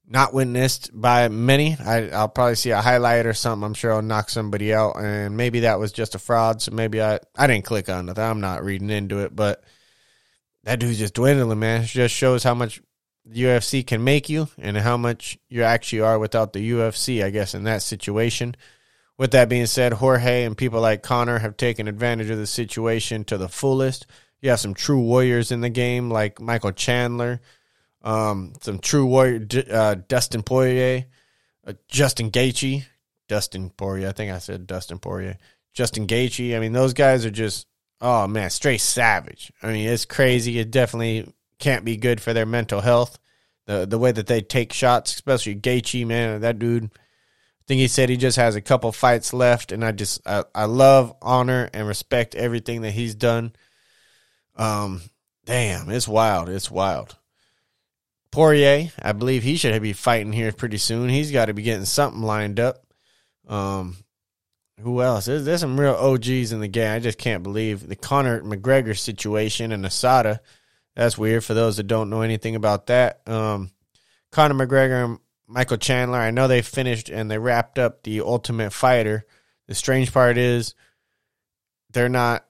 not 0.06 0.34
witnessed 0.34 0.90
by 0.92 1.28
many. 1.28 1.76
I, 1.78 2.00
will 2.22 2.28
probably 2.28 2.56
see 2.56 2.70
a 2.70 2.80
highlight 2.80 3.26
or 3.26 3.34
something. 3.34 3.64
I'm 3.64 3.75
sure 3.75 3.92
I'll 3.92 4.02
knock 4.02 4.30
somebody 4.30 4.75
out, 4.75 4.96
and 4.96 5.37
maybe 5.37 5.61
that 5.61 5.78
was 5.78 5.92
just 5.92 6.14
a 6.14 6.18
fraud. 6.18 6.61
So 6.61 6.72
maybe 6.72 7.00
I 7.00 7.20
I 7.37 7.46
didn't 7.46 7.64
click 7.64 7.88
on 7.88 8.08
it. 8.08 8.18
I'm 8.18 8.40
not 8.40 8.64
reading 8.64 8.90
into 8.90 9.20
it, 9.20 9.34
but 9.34 9.62
that 10.64 10.80
dude's 10.80 10.99
just 10.99 11.14
dwindling, 11.14 11.58
man. 11.58 11.82
It 11.82 11.87
just 11.87 12.14
shows 12.14 12.42
how 12.42 12.54
much 12.54 12.82
the 13.25 13.45
UFC 13.45 13.87
can 13.87 14.02
make 14.02 14.29
you 14.29 14.49
and 14.59 14.76
how 14.76 14.97
much 14.97 15.38
you 15.49 15.62
actually 15.62 16.00
are 16.00 16.19
without 16.19 16.52
the 16.52 16.71
UFC. 16.73 17.25
I 17.25 17.31
guess 17.31 17.55
in 17.55 17.64
that 17.64 17.83
situation. 17.83 18.57
With 19.19 19.33
that 19.33 19.49
being 19.49 19.67
said, 19.67 19.93
Jorge 19.93 20.45
and 20.45 20.57
people 20.57 20.81
like 20.81 21.02
Conor 21.02 21.38
have 21.38 21.57
taken 21.57 21.87
advantage 21.87 22.31
of 22.31 22.38
the 22.38 22.47
situation 22.47 23.25
to 23.25 23.37
the 23.38 23.49
fullest. 23.49 24.07
You 24.41 24.50
have 24.50 24.59
some 24.59 24.75
true 24.75 25.00
warriors 25.00 25.52
in 25.52 25.61
the 25.61 25.69
game, 25.69 26.11
like 26.11 26.41
Michael 26.41 26.73
Chandler 26.73 27.41
um, 28.05 28.52
some 28.61 28.79
true 28.79 29.07
warrior, 29.07 29.47
uh, 29.71 29.97
Dustin 30.09 30.43
Poirier, 30.43 31.07
uh, 31.67 31.75
Justin 31.88 32.31
Gaethje, 32.31 32.85
Dustin 33.29 33.71
Poirier. 33.71 34.09
I 34.09 34.12
think 34.12 34.33
I 34.33 34.38
said 34.38 34.67
Dustin 34.67 34.99
Poirier, 34.99 35.38
Justin 35.73 36.07
Gaethje. 36.07 36.57
I 36.57 36.61
mean, 36.61 36.73
those 36.73 36.95
guys 36.95 37.25
are 37.25 37.31
just 37.31 37.67
oh 38.00 38.26
man, 38.26 38.50
straight 38.50 38.81
savage. 38.81 39.52
I 39.62 39.69
mean, 39.69 39.88
it's 39.88 40.05
crazy. 40.05 40.59
It 40.59 40.71
definitely 40.71 41.33
can't 41.62 41.85
be 41.85 41.97
good 41.97 42.21
for 42.21 42.33
their 42.33 42.45
mental 42.45 42.81
health. 42.81 43.19
The 43.66 43.87
the 43.87 43.99
way 43.99 44.11
that 44.12 44.26
they 44.26 44.42
take 44.42 44.73
shots, 44.73 45.14
especially 45.14 45.54
Gaethje, 45.54 46.07
man, 46.07 46.40
that 46.40 46.59
dude. 46.59 46.85
I 46.85 47.64
think 47.69 47.78
he 47.78 47.87
said 47.87 48.09
he 48.09 48.16
just 48.16 48.37
has 48.37 48.57
a 48.57 48.61
couple 48.61 48.90
fights 48.90 49.33
left, 49.33 49.71
and 49.71 49.85
I 49.85 49.92
just 49.92 50.21
I, 50.26 50.42
I 50.52 50.64
love, 50.64 51.14
honor, 51.23 51.71
and 51.73 51.87
respect 51.87 52.35
everything 52.35 52.83
that 52.83 52.90
he's 52.90 53.14
done. 53.14 53.52
Um, 54.57 55.02
damn, 55.45 55.88
it's 55.88 56.09
wild. 56.09 56.49
It's 56.49 56.71
wild. 56.71 57.16
Poirier, 58.33 58.90
I 59.00 59.12
believe 59.12 59.45
he 59.45 59.57
should 59.57 59.81
be 59.81 59.92
fighting 59.92 60.33
here 60.33 60.52
pretty 60.52 60.78
soon. 60.78 61.09
He's 61.09 61.31
got 61.31 61.47
to 61.47 61.54
be 61.54 61.62
getting 61.62 61.85
something 61.85 62.23
lined 62.23 62.59
up. 62.59 62.85
Um, 63.47 63.97
who 64.81 65.00
else? 65.00 65.26
There's, 65.26 65.45
there's, 65.45 65.61
some 65.61 65.78
real 65.78 65.95
OGs 65.95 66.50
in 66.50 66.61
the 66.61 66.69
game. 66.69 66.90
I 66.90 66.99
just 66.99 67.19
can't 67.19 67.42
believe 67.42 67.87
the 67.87 67.95
Conor 67.95 68.42
McGregor 68.42 68.99
situation 68.99 69.71
and 69.71 69.85
USADA. 69.85 70.40
That's 70.94 71.16
weird 71.16 71.44
for 71.44 71.54
those 71.54 71.78
that 71.78 71.87
don't 71.87 72.11
know 72.11 72.22
anything 72.22 72.54
about 72.54 72.87
that. 72.88 73.26
Um, 73.26 73.70
Conor 74.30 74.66
McGregor 74.66 75.04
and 75.04 75.18
Michael 75.46 75.78
Chandler. 75.78 76.18
I 76.18 76.30
know 76.30 76.49
they 76.49 76.62
finished 76.62 77.08
and 77.08 77.30
they 77.30 77.38
wrapped 77.38 77.78
up 77.78 78.02
the 78.02 78.20
Ultimate 78.20 78.72
Fighter. 78.72 79.26
The 79.68 79.75
strange 79.75 80.12
part 80.12 80.37
is 80.38 80.75
they're 81.90 82.08
not 82.08 82.44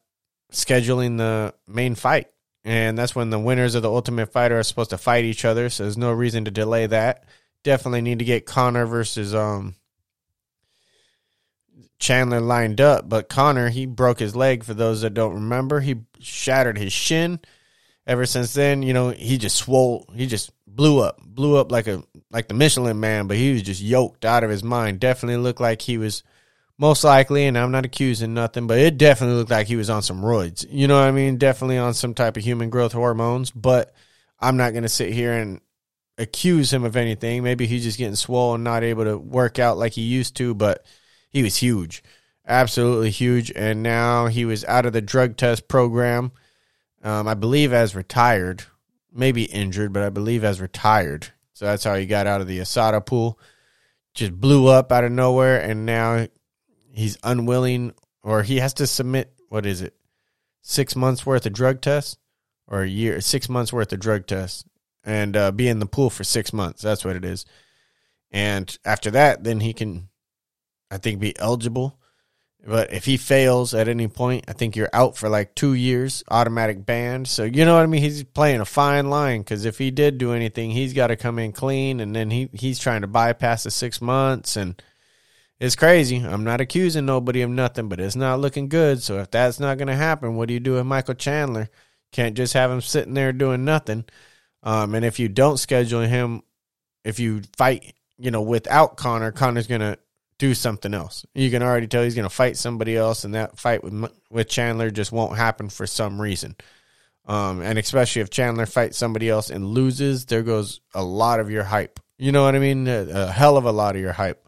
scheduling 0.52 1.18
the 1.18 1.54
main 1.66 1.94
fight 1.94 2.28
and 2.64 2.96
that's 2.96 3.14
when 3.14 3.30
the 3.30 3.38
winners 3.38 3.74
of 3.74 3.82
the 3.82 3.90
Ultimate 3.90 4.32
Fighter 4.32 4.58
are 4.58 4.62
supposed 4.62 4.90
to 4.90 4.98
fight 4.98 5.24
each 5.24 5.44
other. 5.44 5.68
So 5.68 5.82
there's 5.82 5.98
no 5.98 6.12
reason 6.12 6.44
to 6.44 6.50
delay 6.50 6.86
that. 6.86 7.24
Definitely 7.64 8.02
need 8.02 8.20
to 8.20 8.24
get 8.24 8.46
Conor 8.46 8.86
versus 8.86 9.34
um 9.34 9.74
Chandler 11.98 12.40
lined 12.40 12.80
up, 12.80 13.08
but 13.08 13.28
Conor 13.28 13.68
he 13.68 13.86
broke 13.86 14.18
his 14.18 14.34
leg. 14.36 14.64
For 14.64 14.74
those 14.74 15.02
that 15.02 15.14
don't 15.14 15.34
remember, 15.34 15.80
he 15.80 16.02
shattered 16.20 16.78
his 16.78 16.92
shin. 16.92 17.40
Ever 18.06 18.26
since 18.26 18.52
then, 18.54 18.82
you 18.82 18.92
know 18.92 19.10
he 19.10 19.38
just 19.38 19.56
swole. 19.56 20.08
He 20.14 20.26
just 20.26 20.50
blew 20.66 21.00
up, 21.00 21.20
blew 21.24 21.56
up 21.56 21.70
like 21.70 21.86
a 21.86 22.02
like 22.30 22.48
the 22.48 22.54
Michelin 22.54 22.98
Man. 23.00 23.26
But 23.26 23.36
he 23.36 23.52
was 23.52 23.62
just 23.62 23.80
yoked 23.80 24.24
out 24.24 24.44
of 24.44 24.50
his 24.50 24.64
mind. 24.64 25.00
Definitely 25.00 25.42
looked 25.42 25.60
like 25.60 25.82
he 25.82 25.98
was 25.98 26.22
most 26.78 27.04
likely, 27.04 27.46
and 27.46 27.56
I'm 27.56 27.70
not 27.70 27.84
accusing 27.84 28.34
nothing, 28.34 28.66
but 28.66 28.78
it 28.78 28.98
definitely 28.98 29.36
looked 29.36 29.50
like 29.50 29.68
he 29.68 29.76
was 29.76 29.90
on 29.90 30.02
some 30.02 30.20
roids. 30.20 30.66
You 30.68 30.88
know 30.88 30.98
what 30.98 31.06
I 31.06 31.12
mean? 31.12 31.36
Definitely 31.36 31.78
on 31.78 31.94
some 31.94 32.14
type 32.14 32.36
of 32.36 32.42
human 32.42 32.70
growth 32.70 32.92
hormones, 32.92 33.52
but 33.52 33.94
I'm 34.40 34.56
not 34.56 34.72
to 34.72 34.88
sit 34.88 35.12
here 35.12 35.32
and 35.32 35.60
accuse 36.18 36.72
him 36.72 36.84
of 36.84 36.96
anything. 36.96 37.42
Maybe 37.42 37.66
he's 37.66 37.84
just 37.84 37.98
getting 37.98 38.16
swollen, 38.16 38.64
not 38.64 38.82
able 38.82 39.04
to 39.04 39.16
work 39.16 39.58
out 39.58 39.78
like 39.78 39.92
he 39.92 40.02
used 40.02 40.36
to, 40.36 40.54
but 40.54 40.84
he 41.30 41.42
was 41.42 41.56
huge. 41.56 42.02
Absolutely 42.46 43.10
huge. 43.10 43.52
And 43.54 43.82
now 43.82 44.26
he 44.26 44.44
was 44.44 44.64
out 44.64 44.86
of 44.86 44.92
the 44.92 45.00
drug 45.00 45.36
test 45.36 45.68
program. 45.68 46.32
Um, 47.02 47.26
I 47.26 47.34
believe 47.34 47.72
as 47.72 47.96
retired, 47.96 48.64
maybe 49.12 49.44
injured, 49.44 49.92
but 49.92 50.02
I 50.02 50.10
believe 50.10 50.44
as 50.44 50.60
retired. 50.60 51.28
So 51.52 51.64
that's 51.64 51.84
how 51.84 51.96
he 51.96 52.06
got 52.06 52.26
out 52.26 52.40
of 52.40 52.46
the 52.46 52.58
USADA 52.58 53.04
pool. 53.04 53.38
Just 54.14 54.38
blew 54.40 54.68
up 54.68 54.92
out 54.92 55.04
of 55.04 55.12
nowhere, 55.12 55.60
and 55.60 55.86
now 55.86 56.26
he's 56.92 57.18
unwilling 57.22 57.92
or 58.22 58.42
he 58.42 58.58
has 58.58 58.74
to 58.74 58.86
submit 58.86 59.32
what 59.48 59.66
is 59.66 59.80
it 59.80 59.94
six 60.60 60.94
months 60.94 61.26
worth 61.26 61.46
of 61.46 61.52
drug 61.52 61.80
tests 61.80 62.16
or 62.68 62.82
a 62.82 62.88
year 62.88 63.20
six 63.20 63.48
months 63.48 63.72
worth 63.72 63.92
of 63.92 64.00
drug 64.00 64.26
tests 64.26 64.64
and 65.04 65.36
uh, 65.36 65.50
be 65.50 65.68
in 65.68 65.80
the 65.80 65.86
pool 65.86 66.10
for 66.10 66.22
six 66.22 66.52
months 66.52 66.82
that's 66.82 67.04
what 67.04 67.16
it 67.16 67.24
is 67.24 67.44
and 68.30 68.78
after 68.84 69.10
that 69.10 69.42
then 69.42 69.60
he 69.60 69.72
can 69.72 70.08
i 70.90 70.98
think 70.98 71.18
be 71.18 71.36
eligible 71.38 71.98
but 72.64 72.92
if 72.92 73.04
he 73.04 73.16
fails 73.16 73.74
at 73.74 73.88
any 73.88 74.08
point 74.08 74.44
i 74.48 74.52
think 74.52 74.76
you're 74.76 74.90
out 74.92 75.16
for 75.16 75.28
like 75.28 75.54
two 75.54 75.74
years 75.74 76.22
automatic 76.30 76.84
ban 76.84 77.24
so 77.24 77.44
you 77.44 77.64
know 77.64 77.74
what 77.74 77.82
i 77.82 77.86
mean 77.86 78.02
he's 78.02 78.24
playing 78.24 78.60
a 78.60 78.64
fine 78.64 79.10
line 79.10 79.40
because 79.40 79.64
if 79.64 79.78
he 79.78 79.90
did 79.90 80.18
do 80.18 80.32
anything 80.32 80.70
he's 80.70 80.92
got 80.92 81.08
to 81.08 81.16
come 81.16 81.38
in 81.38 81.52
clean 81.52 82.00
and 82.00 82.14
then 82.14 82.30
he, 82.30 82.48
he's 82.52 82.78
trying 82.78 83.00
to 83.00 83.06
bypass 83.06 83.64
the 83.64 83.70
six 83.70 84.00
months 84.00 84.56
and 84.56 84.80
it's 85.62 85.76
crazy. 85.76 86.16
I'm 86.16 86.42
not 86.42 86.60
accusing 86.60 87.06
nobody 87.06 87.42
of 87.42 87.50
nothing, 87.50 87.88
but 87.88 88.00
it's 88.00 88.16
not 88.16 88.40
looking 88.40 88.68
good. 88.68 89.00
So 89.00 89.20
if 89.20 89.30
that's 89.30 89.60
not 89.60 89.78
going 89.78 89.86
to 89.86 89.94
happen, 89.94 90.34
what 90.34 90.48
do 90.48 90.54
you 90.54 90.58
do 90.58 90.72
with 90.72 90.86
Michael 90.86 91.14
Chandler? 91.14 91.70
Can't 92.10 92.36
just 92.36 92.54
have 92.54 92.68
him 92.68 92.80
sitting 92.80 93.14
there 93.14 93.32
doing 93.32 93.64
nothing. 93.64 94.04
Um, 94.64 94.96
and 94.96 95.04
if 95.04 95.20
you 95.20 95.28
don't 95.28 95.58
schedule 95.58 96.00
him, 96.00 96.42
if 97.04 97.20
you 97.20 97.42
fight, 97.56 97.94
you 98.18 98.32
know, 98.32 98.42
without 98.42 98.96
Conor, 98.96 99.30
Conor's 99.30 99.68
to 99.68 100.00
do 100.42 100.54
something 100.54 100.92
else. 100.92 101.24
You 101.34 101.50
can 101.50 101.62
already 101.62 101.86
tell 101.86 102.02
he's 102.02 102.14
going 102.14 102.28
to 102.28 102.34
fight 102.34 102.56
somebody 102.56 102.96
else, 102.96 103.24
and 103.24 103.34
that 103.34 103.58
fight 103.58 103.82
with 103.82 104.10
with 104.30 104.48
Chandler 104.48 104.90
just 104.90 105.12
won't 105.12 105.36
happen 105.36 105.68
for 105.68 105.86
some 105.86 106.20
reason. 106.20 106.56
Um, 107.26 107.62
and 107.62 107.78
especially 107.78 108.22
if 108.22 108.30
Chandler 108.30 108.66
fights 108.66 108.98
somebody 108.98 109.28
else 109.28 109.50
and 109.50 109.64
loses, 109.64 110.26
there 110.26 110.42
goes 110.42 110.80
a 110.94 111.02
lot 111.02 111.38
of 111.40 111.50
your 111.50 111.62
hype. 111.62 112.00
You 112.18 112.32
know 112.32 112.44
what 112.44 112.56
I 112.56 112.58
mean? 112.58 112.88
A, 112.88 113.06
a 113.08 113.26
hell 113.30 113.56
of 113.56 113.64
a 113.64 113.72
lot 113.72 113.94
of 113.94 114.02
your 114.02 114.12
hype 114.12 114.42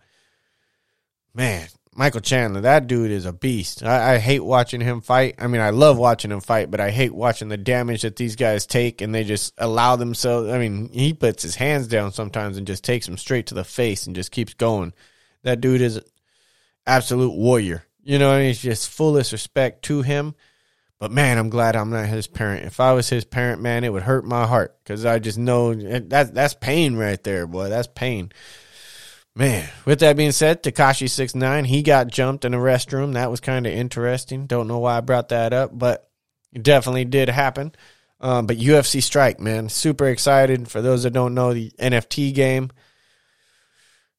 man, 1.34 1.68
Michael 1.94 2.20
Chandler, 2.20 2.62
that 2.62 2.86
dude 2.86 3.10
is 3.10 3.26
a 3.26 3.32
beast. 3.32 3.82
I, 3.82 4.14
I, 4.14 4.18
hate 4.18 4.40
watching 4.40 4.80
him 4.80 5.00
fight. 5.00 5.34
I 5.38 5.46
mean, 5.48 5.60
I 5.60 5.70
love 5.70 5.98
watching 5.98 6.30
him 6.30 6.40
fight, 6.40 6.70
but 6.70 6.80
I 6.80 6.90
hate 6.90 7.14
watching 7.14 7.48
the 7.48 7.56
damage 7.56 8.02
that 8.02 8.16
these 8.16 8.36
guys 8.36 8.66
take 8.66 9.00
and 9.00 9.14
they 9.14 9.24
just 9.24 9.52
allow 9.58 9.96
themselves. 9.96 10.48
I 10.48 10.58
mean, 10.58 10.88
he 10.92 11.12
puts 11.12 11.42
his 11.42 11.56
hands 11.56 11.88
down 11.88 12.12
sometimes 12.12 12.56
and 12.56 12.66
just 12.66 12.84
takes 12.84 13.06
them 13.06 13.18
straight 13.18 13.46
to 13.48 13.54
the 13.54 13.64
face 13.64 14.06
and 14.06 14.16
just 14.16 14.30
keeps 14.30 14.54
going. 14.54 14.92
That 15.44 15.60
dude 15.60 15.80
is 15.80 15.96
an 15.96 16.04
absolute 16.86 17.32
warrior. 17.32 17.86
You 18.02 18.18
know, 18.18 18.30
I 18.30 18.40
mean, 18.40 18.50
it's 18.50 18.60
just 18.60 18.90
fullest 18.90 19.32
respect 19.32 19.84
to 19.84 20.02
him. 20.02 20.34
But 20.98 21.10
man, 21.10 21.38
I'm 21.38 21.50
glad 21.50 21.76
I'm 21.76 21.90
not 21.90 22.06
his 22.06 22.26
parent. 22.26 22.64
If 22.64 22.80
I 22.80 22.92
was 22.92 23.08
his 23.08 23.24
parent, 23.24 23.60
man, 23.60 23.84
it 23.84 23.92
would 23.92 24.04
hurt 24.04 24.24
my 24.24 24.46
heart 24.46 24.76
because 24.82 25.04
I 25.04 25.18
just 25.18 25.38
know 25.38 25.74
that 25.74 26.34
that's 26.34 26.54
pain 26.54 26.96
right 26.96 27.22
there, 27.22 27.46
boy. 27.46 27.68
That's 27.68 27.88
pain. 27.88 28.32
Man, 29.36 29.68
with 29.84 29.98
that 30.00 30.16
being 30.16 30.32
said, 30.32 30.62
Tekashi 30.62 31.10
six 31.10 31.34
nine, 31.34 31.64
he 31.64 31.82
got 31.82 32.06
jumped 32.06 32.44
in 32.44 32.54
a 32.54 32.58
restroom. 32.58 33.14
That 33.14 33.30
was 33.30 33.40
kind 33.40 33.66
of 33.66 33.72
interesting. 33.72 34.46
Don't 34.46 34.68
know 34.68 34.78
why 34.78 34.96
I 34.96 35.00
brought 35.00 35.30
that 35.30 35.52
up, 35.52 35.76
but 35.76 36.08
it 36.52 36.62
definitely 36.62 37.04
did 37.04 37.28
happen. 37.28 37.74
Um, 38.20 38.46
but 38.46 38.56
UFC 38.56 39.02
Strike, 39.02 39.40
man, 39.40 39.68
super 39.68 40.06
excited. 40.06 40.68
For 40.68 40.80
those 40.80 41.02
that 41.02 41.12
don't 41.12 41.34
know 41.34 41.52
the 41.52 41.70
NFT 41.72 42.32
game, 42.32 42.70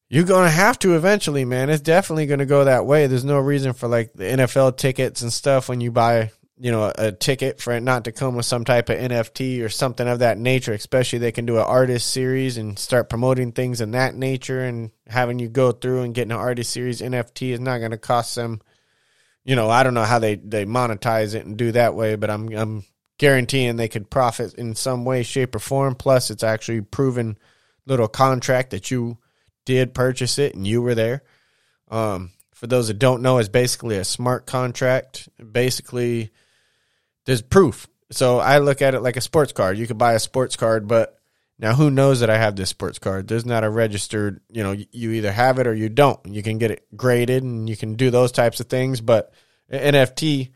you're 0.08 0.24
gonna 0.24 0.50
have 0.50 0.78
to 0.80 0.96
eventually, 0.96 1.44
man. 1.44 1.70
It's 1.70 1.82
definitely 1.82 2.26
gonna 2.26 2.46
go 2.46 2.64
that 2.64 2.86
way. 2.86 3.06
There's 3.06 3.24
no 3.24 3.38
reason 3.38 3.72
for 3.72 3.88
like 3.88 4.12
the 4.12 4.24
NFL 4.24 4.76
tickets 4.76 5.22
and 5.22 5.32
stuff 5.32 5.68
when 5.68 5.80
you 5.80 5.90
buy 5.90 6.30
you 6.58 6.70
know 6.70 6.90
a 6.96 7.12
ticket 7.12 7.60
for 7.60 7.72
it 7.74 7.82
not 7.82 8.04
to 8.04 8.12
come 8.12 8.34
with 8.34 8.46
some 8.46 8.64
type 8.64 8.88
of 8.88 8.98
NFT 8.98 9.62
or 9.62 9.68
something 9.68 10.06
of 10.08 10.20
that 10.20 10.38
nature. 10.38 10.72
Especially 10.72 11.18
they 11.18 11.32
can 11.32 11.46
do 11.46 11.58
an 11.58 11.64
artist 11.64 12.10
series 12.10 12.56
and 12.56 12.78
start 12.78 13.10
promoting 13.10 13.52
things 13.52 13.80
in 13.80 13.90
that 13.92 14.14
nature 14.14 14.64
and 14.64 14.90
having 15.06 15.38
you 15.38 15.48
go 15.48 15.72
through 15.72 16.02
and 16.02 16.14
getting 16.14 16.32
an 16.32 16.38
artist 16.38 16.72
series 16.72 17.00
NFT 17.00 17.52
is 17.52 17.60
not 17.60 17.78
going 17.78 17.90
to 17.90 17.98
cost 17.98 18.34
them, 18.34 18.60
you 19.44 19.54
know, 19.54 19.68
I 19.68 19.82
don't 19.82 19.94
know 19.94 20.04
how 20.04 20.18
they 20.18 20.36
they 20.36 20.64
monetize 20.64 21.34
it 21.34 21.44
and 21.44 21.56
do 21.56 21.72
that 21.72 21.94
way, 21.94 22.16
but 22.16 22.30
I'm 22.30 22.48
I'm 22.54 22.84
guaranteeing 23.18 23.76
they 23.76 23.88
could 23.88 24.10
profit 24.10 24.54
in 24.54 24.74
some 24.74 25.04
way, 25.04 25.22
shape, 25.22 25.54
or 25.54 25.58
form. 25.58 25.94
Plus, 25.94 26.30
it's 26.30 26.42
actually 26.42 26.80
proven 26.80 27.38
little 27.86 28.08
contract 28.08 28.70
that 28.70 28.90
you 28.90 29.18
did 29.66 29.92
purchase 29.92 30.38
it 30.38 30.54
and 30.54 30.66
you 30.66 30.80
were 30.80 30.94
there. 30.94 31.22
Um, 31.90 32.30
for 32.54 32.66
those 32.66 32.88
that 32.88 32.98
don't 32.98 33.20
know, 33.20 33.36
is 33.36 33.50
basically 33.50 33.98
a 33.98 34.04
smart 34.04 34.46
contract. 34.46 35.28
Basically, 35.52 36.30
there's 37.26 37.42
proof. 37.42 37.86
So 38.10 38.38
I 38.38 38.58
look 38.58 38.80
at 38.80 38.94
it 38.94 39.02
like 39.02 39.18
a 39.18 39.20
sports 39.20 39.52
card. 39.52 39.76
You 39.76 39.86
could 39.86 39.98
buy 39.98 40.14
a 40.14 40.18
sports 40.18 40.56
card, 40.56 40.88
but 40.88 41.18
now 41.58 41.74
who 41.74 41.90
knows 41.90 42.20
that 42.20 42.30
I 42.30 42.38
have 42.38 42.56
this 42.56 42.70
sports 42.70 42.98
card? 42.98 43.28
There's 43.28 43.44
not 43.44 43.64
a 43.64 43.70
registered, 43.70 44.40
you 44.50 44.62
know, 44.62 44.74
you 44.90 45.10
either 45.12 45.32
have 45.32 45.58
it 45.58 45.66
or 45.66 45.74
you 45.74 45.90
don't. 45.90 46.18
You 46.26 46.42
can 46.42 46.56
get 46.56 46.70
it 46.70 46.86
graded 46.96 47.42
and 47.42 47.68
you 47.68 47.76
can 47.76 47.94
do 47.94 48.10
those 48.10 48.32
types 48.32 48.60
of 48.60 48.68
things, 48.68 49.00
but 49.00 49.32
NFT, 49.70 50.52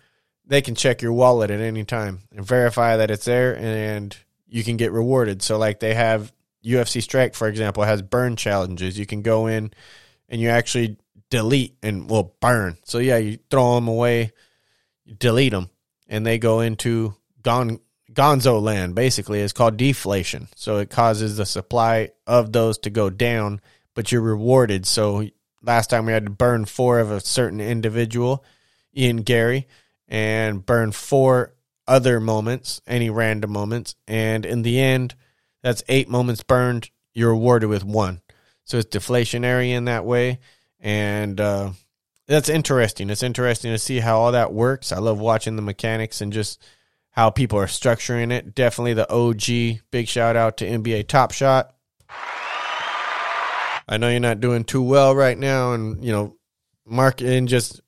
they 0.47 0.63
can 0.63 0.75
check 0.75 1.03
your 1.03 1.13
wallet 1.13 1.51
at 1.51 1.61
any 1.61 1.85
time 1.85 2.21
and 2.35 2.47
verify 2.47 2.97
that 2.97 3.11
it's 3.11 3.25
there 3.25 3.57
and 3.57 4.17
you 4.47 4.65
can 4.65 4.77
get 4.77 4.93
rewarded. 4.93 5.43
So 5.43 5.59
like 5.59 5.81
they 5.81 5.95
have 5.95 6.33
UFC 6.65 7.03
Strike, 7.03 7.35
for 7.35 7.49
example, 7.49 7.83
has 7.85 8.03
burn 8.03 8.37
challenges. 8.37 8.99
You 8.99 9.07
can 9.07 9.23
go 9.23 9.47
in 9.47 9.73
and 10.29 10.41
you 10.41 10.49
actually 10.49 10.99
delete 11.31 11.77
and 11.83 12.11
will 12.11 12.35
burn. 12.41 12.77
So 12.85 12.99
yeah, 12.99 13.17
you 13.17 13.39
throw 13.51 13.77
them 13.77 13.89
away, 13.89 14.33
delete 15.19 15.53
them, 15.53 15.71
and 16.09 16.27
they 16.27 16.39
go 16.39 16.61
into 16.61 17.15
gon- 17.43 17.81
gonzo 18.13 18.61
land. 18.61 18.95
Basically, 18.95 19.41
it's 19.41 19.53
called 19.53 19.77
deflation. 19.77 20.49
So 20.57 20.79
it 20.79 20.91
causes 20.91 21.37
the 21.37 21.47
supply 21.47 22.11
of 22.27 22.53
those 22.53 22.79
to 22.79 22.91
go 22.91 23.11
down, 23.11 23.61
but 23.95 24.13
you're 24.13 24.21
rewarded. 24.21 24.87
So 24.87 25.29
last 25.63 25.91
time 25.91 26.07
we 26.07 26.13
had 26.13 26.27
to 26.27 26.31
burn 26.31 26.65
four 26.65 26.99
of 26.99 27.11
a 27.11 27.21
certain 27.21 27.61
individual, 27.61 28.45
Ian 28.97 29.19
Garry, 29.19 29.69
and 30.09 30.67
burn 30.67 30.93
four 30.93 31.55
other 31.87 32.21
moments, 32.21 32.81
any 32.87 33.11
random 33.11 33.53
moments, 33.53 33.95
and 34.07 34.45
in 34.45 34.63
the 34.63 34.81
end, 34.81 35.15
that's 35.63 35.83
eight 35.89 36.09
moments 36.09 36.43
burned. 36.43 36.91
You're 37.13 37.31
rewarded 37.31 37.69
with 37.69 37.85
one. 37.85 38.21
So 38.65 38.79
it's 38.79 38.97
deflationary 38.97 39.71
in 39.71 39.87
that 39.87 40.05
way 40.05 40.39
and 40.81 41.41
uh, 41.41 41.73
that's 42.27 42.49
interesting. 42.49 43.11
It's 43.11 43.23
interesting 43.23 43.73
to 43.73 43.79
see 43.79 44.01
how 44.01 44.19
all 44.19 44.33
that 44.33 44.53
works. 44.53 44.93
I 44.93 44.99
love 44.99 45.21
watching 45.21 45.57
the 45.57 45.63
mechanics 45.63 46.21
and 46.21 46.33
just 46.33 46.63
how 47.11 47.31
people 47.31 47.59
are 47.59 47.67
structuring 47.67 48.33
it. 48.33 48.55
Definitely 48.55 48.95
the 48.95 49.13
OG. 49.13 49.81
Big 49.91 50.09
shout 50.09 50.37
out 50.37 50.57
to 50.59 50.67
NBA 50.67 51.09
Top 51.09 51.33
Shot. 51.33 51.75
I 53.89 53.97
know 53.97 54.09
you're 54.09 54.21
not 54.21 54.41
doing 54.41 54.65
too 54.65 54.83
well 54.83 55.15
right 55.15 55.37
now, 55.37 55.73
and 55.73 56.05
you 56.05 56.13
know, 56.13 56.37
marketing 56.87 57.49
just 57.49 57.81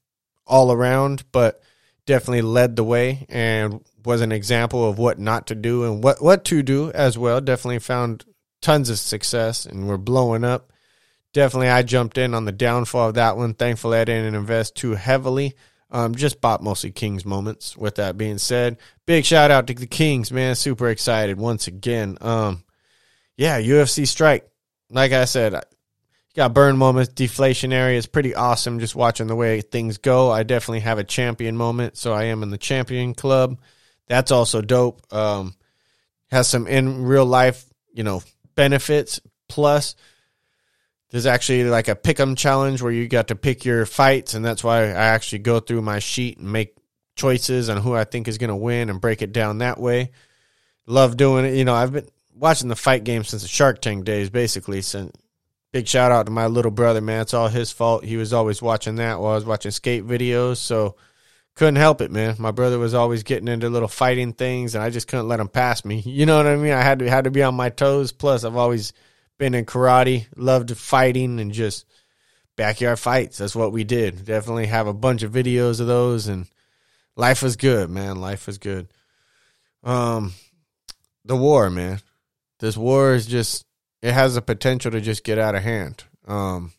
all 0.46 0.72
around, 0.72 1.24
but 1.30 1.62
definitely 2.06 2.42
led 2.42 2.76
the 2.76 2.84
way 2.84 3.26
and 3.28 3.84
was 4.04 4.20
an 4.20 4.32
example 4.32 4.88
of 4.88 4.98
what 4.98 5.18
not 5.18 5.46
to 5.46 5.54
do 5.54 5.84
and 5.84 6.02
what 6.02 6.22
what 6.22 6.44
to 6.46 6.62
do 6.62 6.90
as 6.92 7.16
well. 7.16 7.40
Definitely 7.40 7.78
found 7.78 8.24
tons 8.60 8.90
of 8.90 8.98
success, 8.98 9.66
and 9.66 9.88
we're 9.88 9.96
blowing 9.96 10.44
up 10.44 10.72
definitely 11.32 11.68
I 11.68 11.82
jumped 11.82 12.18
in 12.18 12.34
on 12.34 12.44
the 12.44 12.52
downfall 12.52 13.08
of 13.08 13.14
that 13.14 13.36
one. 13.36 13.54
Thankfully, 13.54 13.98
I 13.98 14.04
didn't 14.04 14.34
invest 14.34 14.76
too 14.76 14.92
heavily. 14.92 15.54
Um, 15.90 16.14
just 16.14 16.40
bought 16.40 16.62
mostly 16.62 16.90
Kings 16.90 17.24
moments. 17.24 17.76
With 17.76 17.96
that 17.96 18.16
being 18.16 18.38
said, 18.38 18.78
big 19.06 19.24
shout 19.24 19.50
out 19.50 19.66
to 19.66 19.74
the 19.74 19.86
Kings, 19.86 20.32
man. 20.32 20.54
Super 20.54 20.88
excited 20.88 21.38
once 21.38 21.66
again. 21.66 22.16
Um, 22.20 22.64
yeah, 23.36 23.60
UFC 23.60 24.06
strike. 24.06 24.48
Like 24.90 25.12
I 25.12 25.24
said, 25.26 25.54
got 26.34 26.54
burn 26.54 26.76
moments, 26.76 27.12
deflationary. 27.12 27.96
It's 27.96 28.06
pretty 28.06 28.34
awesome 28.34 28.80
just 28.80 28.94
watching 28.94 29.26
the 29.26 29.36
way 29.36 29.60
things 29.60 29.98
go. 29.98 30.30
I 30.30 30.42
definitely 30.42 30.80
have 30.80 30.98
a 30.98 31.04
champion 31.04 31.56
moment, 31.56 31.96
so 31.96 32.12
I 32.12 32.24
am 32.24 32.42
in 32.42 32.50
the 32.50 32.58
champion 32.58 33.14
club. 33.14 33.58
That's 34.08 34.30
also 34.30 34.62
dope. 34.62 35.02
Um, 35.12 35.54
has 36.30 36.48
some 36.48 36.66
in 36.66 37.04
real 37.04 37.26
life, 37.26 37.64
you 37.92 38.02
know, 38.02 38.22
benefits. 38.54 39.20
Plus, 39.48 39.94
there's 41.10 41.26
actually 41.26 41.64
like 41.64 41.88
a 41.88 41.94
pick 41.94 42.18
'em 42.18 42.36
challenge 42.36 42.80
where 42.80 42.92
you 42.92 43.06
got 43.06 43.28
to 43.28 43.36
pick 43.36 43.64
your 43.64 43.84
fights, 43.84 44.34
and 44.34 44.44
that's 44.44 44.64
why 44.64 44.84
I 44.84 45.06
actually 45.12 45.40
go 45.40 45.60
through 45.60 45.82
my 45.82 45.98
sheet 45.98 46.38
and 46.38 46.50
make 46.50 46.74
choices 47.14 47.68
on 47.68 47.76
who 47.76 47.94
I 47.94 48.04
think 48.04 48.28
is 48.28 48.38
going 48.38 48.48
to 48.48 48.56
win 48.56 48.88
and 48.88 49.00
break 49.00 49.20
it 49.20 49.32
down 49.32 49.58
that 49.58 49.78
way. 49.78 50.10
Love 50.86 51.18
doing 51.18 51.44
it. 51.44 51.54
You 51.54 51.64
know, 51.64 51.74
I've 51.74 51.92
been 51.92 52.08
watching 52.34 52.68
the 52.68 52.76
fight 52.76 53.04
game 53.04 53.24
since 53.24 53.42
the 53.42 53.48
Shark 53.48 53.82
Tank 53.82 54.04
days, 54.04 54.30
basically. 54.30 54.80
So 54.80 55.10
big 55.72 55.88
shout 55.88 56.12
out 56.12 56.26
to 56.26 56.32
my 56.32 56.46
little 56.46 56.70
brother, 56.70 57.00
man. 57.00 57.22
It's 57.22 57.34
all 57.34 57.48
his 57.48 57.72
fault. 57.72 58.04
He 58.04 58.16
was 58.16 58.32
always 58.32 58.62
watching 58.62 58.96
that 58.96 59.20
while 59.20 59.32
I 59.32 59.36
was 59.36 59.44
watching 59.44 59.70
skate 59.70 60.06
videos. 60.06 60.58
So 60.58 60.96
couldn't 61.54 61.76
help 61.76 62.00
it, 62.00 62.10
man. 62.10 62.36
My 62.38 62.50
brother 62.50 62.78
was 62.78 62.94
always 62.94 63.22
getting 63.22 63.48
into 63.48 63.68
little 63.68 63.88
fighting 63.88 64.32
things, 64.32 64.74
and 64.74 64.84
I 64.84 64.90
just 64.90 65.08
couldn't 65.08 65.28
let 65.28 65.40
him 65.40 65.48
pass 65.48 65.84
me. 65.84 66.00
You 66.06 66.26
know 66.26 66.36
what 66.36 66.46
I 66.46 66.56
mean? 66.56 66.72
I 66.72 66.82
had 66.82 67.00
to 67.00 67.10
had 67.10 67.24
to 67.24 67.30
be 67.30 67.42
on 67.42 67.54
my 67.54 67.68
toes. 67.68 68.12
Plus, 68.12 68.44
I've 68.44 68.56
always 68.56 68.92
been 69.38 69.54
in 69.54 69.64
karate, 69.64 70.26
loved 70.36 70.76
fighting 70.76 71.40
and 71.40 71.52
just 71.52 71.86
backyard 72.56 72.98
fights. 72.98 73.38
That's 73.38 73.56
what 73.56 73.72
we 73.72 73.84
did. 73.84 74.24
Definitely 74.24 74.66
have 74.66 74.86
a 74.86 74.94
bunch 74.94 75.22
of 75.22 75.32
videos 75.32 75.80
of 75.80 75.86
those 75.86 76.28
and 76.28 76.46
life 77.16 77.42
was 77.42 77.56
good, 77.56 77.90
man. 77.90 78.20
Life 78.20 78.46
was 78.46 78.58
good. 78.58 78.88
Um 79.82 80.34
the 81.24 81.36
war, 81.36 81.70
man. 81.70 82.00
This 82.60 82.76
war 82.76 83.14
is 83.14 83.26
just 83.26 83.64
it 84.02 84.12
has 84.12 84.34
the 84.34 84.42
potential 84.42 84.90
to 84.90 85.00
just 85.00 85.24
get 85.24 85.38
out 85.38 85.54
of 85.54 85.62
hand. 85.62 86.04
Um 86.26 86.72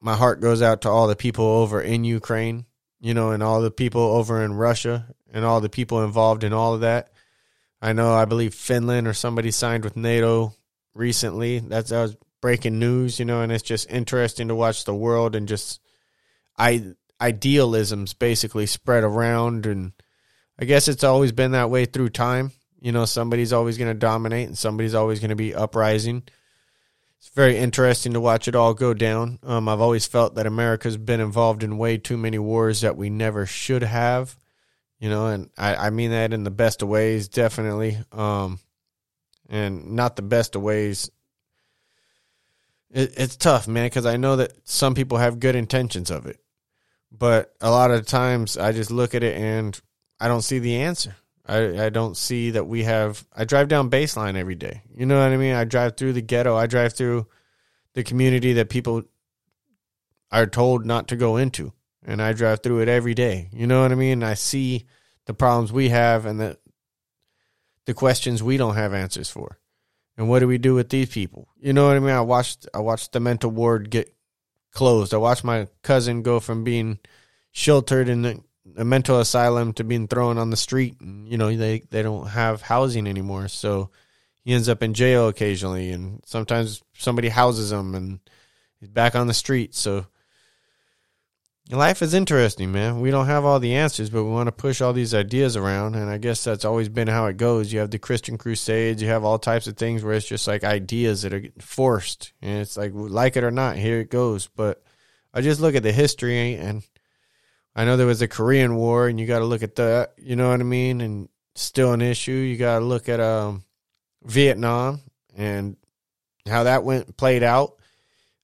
my 0.00 0.14
heart 0.14 0.40
goes 0.40 0.60
out 0.60 0.82
to 0.82 0.90
all 0.90 1.06
the 1.06 1.16
people 1.16 1.46
over 1.46 1.80
in 1.80 2.04
Ukraine, 2.04 2.66
you 3.00 3.14
know, 3.14 3.30
and 3.30 3.42
all 3.42 3.62
the 3.62 3.70
people 3.70 4.02
over 4.02 4.44
in 4.44 4.52
Russia 4.52 5.06
and 5.32 5.44
all 5.44 5.60
the 5.60 5.70
people 5.70 6.04
involved 6.04 6.44
in 6.44 6.52
all 6.52 6.74
of 6.74 6.82
that. 6.82 7.10
I 7.80 7.92
know 7.94 8.12
I 8.12 8.26
believe 8.26 8.54
Finland 8.54 9.08
or 9.08 9.14
somebody 9.14 9.50
signed 9.50 9.82
with 9.82 9.96
NATO 9.96 10.54
recently. 10.94 11.58
That's 11.58 11.90
that 11.90 12.02
was 12.02 12.16
breaking 12.40 12.78
news, 12.78 13.18
you 13.18 13.24
know, 13.24 13.40
and 13.40 13.50
it's 13.50 13.62
just 13.62 13.90
interesting 13.90 14.48
to 14.48 14.54
watch 14.54 14.84
the 14.84 14.94
world 14.94 15.34
and 15.34 15.48
just 15.48 15.80
I 16.58 16.94
idealisms 17.20 18.12
basically 18.12 18.66
spread 18.66 19.04
around 19.04 19.64
and 19.64 19.92
I 20.58 20.66
guess 20.66 20.86
it's 20.86 21.04
always 21.04 21.32
been 21.32 21.52
that 21.52 21.70
way 21.70 21.86
through 21.86 22.10
time. 22.10 22.52
You 22.84 22.92
know, 22.92 23.06
somebody's 23.06 23.54
always 23.54 23.78
going 23.78 23.88
to 23.88 23.98
dominate 23.98 24.46
and 24.46 24.58
somebody's 24.58 24.92
always 24.92 25.18
going 25.18 25.30
to 25.30 25.36
be 25.36 25.54
uprising. 25.54 26.22
It's 27.16 27.30
very 27.30 27.56
interesting 27.56 28.12
to 28.12 28.20
watch 28.20 28.46
it 28.46 28.54
all 28.54 28.74
go 28.74 28.92
down. 28.92 29.38
Um, 29.42 29.70
I've 29.70 29.80
always 29.80 30.04
felt 30.04 30.34
that 30.34 30.46
America's 30.46 30.98
been 30.98 31.18
involved 31.18 31.62
in 31.62 31.78
way 31.78 31.96
too 31.96 32.18
many 32.18 32.38
wars 32.38 32.82
that 32.82 32.98
we 32.98 33.08
never 33.08 33.46
should 33.46 33.82
have. 33.84 34.36
You 34.98 35.08
know, 35.08 35.28
and 35.28 35.48
I, 35.56 35.76
I 35.76 35.90
mean 35.90 36.10
that 36.10 36.34
in 36.34 36.44
the 36.44 36.50
best 36.50 36.82
of 36.82 36.88
ways, 36.88 37.28
definitely. 37.28 37.96
Um, 38.12 38.58
and 39.48 39.92
not 39.92 40.16
the 40.16 40.22
best 40.22 40.54
of 40.54 40.60
ways. 40.60 41.10
It, 42.90 43.14
it's 43.16 43.36
tough, 43.36 43.66
man, 43.66 43.86
because 43.86 44.04
I 44.04 44.18
know 44.18 44.36
that 44.36 44.52
some 44.64 44.94
people 44.94 45.16
have 45.16 45.40
good 45.40 45.56
intentions 45.56 46.10
of 46.10 46.26
it, 46.26 46.38
but 47.10 47.54
a 47.62 47.70
lot 47.70 47.92
of 47.92 48.04
times 48.04 48.58
I 48.58 48.72
just 48.72 48.90
look 48.90 49.14
at 49.14 49.22
it 49.22 49.38
and 49.38 49.80
I 50.20 50.28
don't 50.28 50.42
see 50.42 50.58
the 50.58 50.76
answer. 50.76 51.16
I, 51.46 51.86
I 51.86 51.88
don't 51.90 52.16
see 52.16 52.50
that 52.50 52.66
we 52.66 52.84
have. 52.84 53.26
I 53.34 53.44
drive 53.44 53.68
down 53.68 53.90
baseline 53.90 54.36
every 54.36 54.54
day. 54.54 54.82
You 54.94 55.06
know 55.06 55.18
what 55.18 55.32
I 55.32 55.36
mean? 55.36 55.54
I 55.54 55.64
drive 55.64 55.96
through 55.96 56.14
the 56.14 56.22
ghetto. 56.22 56.56
I 56.56 56.66
drive 56.66 56.94
through 56.94 57.26
the 57.92 58.02
community 58.02 58.54
that 58.54 58.70
people 58.70 59.02
are 60.32 60.46
told 60.46 60.86
not 60.86 61.08
to 61.08 61.16
go 61.16 61.36
into, 61.36 61.72
and 62.04 62.20
I 62.20 62.32
drive 62.32 62.62
through 62.62 62.80
it 62.80 62.88
every 62.88 63.14
day. 63.14 63.50
You 63.52 63.66
know 63.66 63.82
what 63.82 63.92
I 63.92 63.94
mean? 63.94 64.22
I 64.22 64.34
see 64.34 64.86
the 65.26 65.34
problems 65.34 65.72
we 65.72 65.90
have 65.90 66.26
and 66.26 66.40
the 66.40 66.58
the 67.86 67.94
questions 67.94 68.42
we 68.42 68.56
don't 68.56 68.76
have 68.76 68.94
answers 68.94 69.28
for. 69.28 69.58
And 70.16 70.28
what 70.28 70.38
do 70.38 70.48
we 70.48 70.58
do 70.58 70.74
with 70.74 70.88
these 70.88 71.10
people? 71.10 71.48
You 71.60 71.72
know 71.72 71.86
what 71.86 71.96
I 71.96 72.00
mean? 72.00 72.10
I 72.10 72.20
watched 72.22 72.66
I 72.72 72.78
watched 72.78 73.12
the 73.12 73.20
mental 73.20 73.50
ward 73.50 73.90
get 73.90 74.14
closed. 74.72 75.12
I 75.12 75.18
watched 75.18 75.44
my 75.44 75.68
cousin 75.82 76.22
go 76.22 76.40
from 76.40 76.64
being 76.64 76.98
sheltered 77.52 78.08
in 78.08 78.42
a 78.76 78.84
mental 78.84 79.20
asylum 79.20 79.72
to 79.74 79.84
being 79.84 80.08
thrown 80.08 80.38
on 80.38 80.50
the 80.50 80.56
street. 80.56 81.00
And, 81.00 81.28
you 81.28 81.38
know, 81.38 81.54
they 81.54 81.80
they 81.90 82.02
don't 82.02 82.28
have 82.28 82.62
housing 82.62 83.06
anymore, 83.06 83.48
so 83.48 83.90
he 84.44 84.52
ends 84.52 84.68
up 84.68 84.82
in 84.82 84.94
jail 84.94 85.28
occasionally, 85.28 85.90
and 85.90 86.20
sometimes 86.26 86.82
somebody 86.94 87.28
houses 87.28 87.72
him, 87.72 87.94
and 87.94 88.20
he's 88.80 88.90
back 88.90 89.14
on 89.14 89.26
the 89.26 89.34
street. 89.34 89.74
So 89.74 90.06
life 91.70 92.02
is 92.02 92.12
interesting, 92.12 92.70
man. 92.72 93.00
We 93.00 93.10
don't 93.10 93.26
have 93.26 93.44
all 93.44 93.58
the 93.58 93.74
answers, 93.74 94.10
but 94.10 94.24
we 94.24 94.30
want 94.30 94.48
to 94.48 94.52
push 94.52 94.80
all 94.80 94.92
these 94.92 95.14
ideas 95.14 95.56
around. 95.56 95.94
And 95.94 96.10
I 96.10 96.18
guess 96.18 96.44
that's 96.44 96.64
always 96.64 96.88
been 96.88 97.08
how 97.08 97.26
it 97.26 97.38
goes. 97.38 97.72
You 97.72 97.80
have 97.80 97.90
the 97.90 97.98
Christian 97.98 98.36
Crusades, 98.36 99.00
you 99.00 99.08
have 99.08 99.24
all 99.24 99.38
types 99.38 99.66
of 99.66 99.76
things 99.76 100.04
where 100.04 100.14
it's 100.14 100.28
just 100.28 100.46
like 100.46 100.62
ideas 100.62 101.22
that 101.22 101.32
are 101.32 101.44
forced. 101.60 102.32
And 102.42 102.60
it's 102.60 102.76
like, 102.76 102.92
like 102.94 103.36
it 103.36 103.44
or 103.44 103.50
not, 103.50 103.76
here 103.76 104.00
it 104.00 104.10
goes. 104.10 104.48
But 104.48 104.82
I 105.32 105.40
just 105.40 105.60
look 105.60 105.74
at 105.74 105.82
the 105.82 105.92
history, 105.92 106.54
and 106.56 106.82
I 107.76 107.84
know 107.84 107.96
there 107.96 108.06
was 108.06 108.22
a 108.22 108.28
Korean 108.28 108.76
War, 108.76 109.08
and 109.08 109.18
you 109.18 109.26
got 109.26 109.40
to 109.40 109.44
look 109.44 109.62
at 109.62 109.76
that. 109.76 110.14
You 110.18 110.36
know 110.36 110.50
what 110.50 110.60
I 110.60 110.64
mean? 110.64 111.00
And 111.00 111.28
still 111.54 111.92
an 111.92 112.02
issue. 112.02 112.32
You 112.32 112.56
got 112.56 112.78
to 112.78 112.84
look 112.84 113.08
at 113.08 113.20
um, 113.20 113.64
Vietnam 114.22 115.00
and 115.36 115.76
how 116.46 116.64
that 116.64 116.84
went 116.84 117.16
played 117.16 117.42
out. 117.42 117.76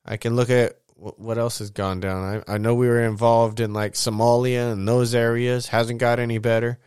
I 0.05 0.17
can 0.17 0.35
look 0.35 0.51
at 0.51 0.81
what 1.01 1.39
else 1.39 1.61
has 1.61 1.71
gone 1.71 2.01
down? 2.01 2.43
I, 2.47 2.55
I 2.55 2.59
know 2.59 2.75
we 2.75 2.89
were 2.89 3.05
involved 3.05 3.61
in 3.61 3.73
like 3.73 3.95
Somalia 3.95 4.71
and 4.71 4.87
those 4.87 5.15
areas. 5.15 5.67
Hasn't 5.67 5.99
got 5.99 6.19
any 6.19 6.39
better. 6.39 6.79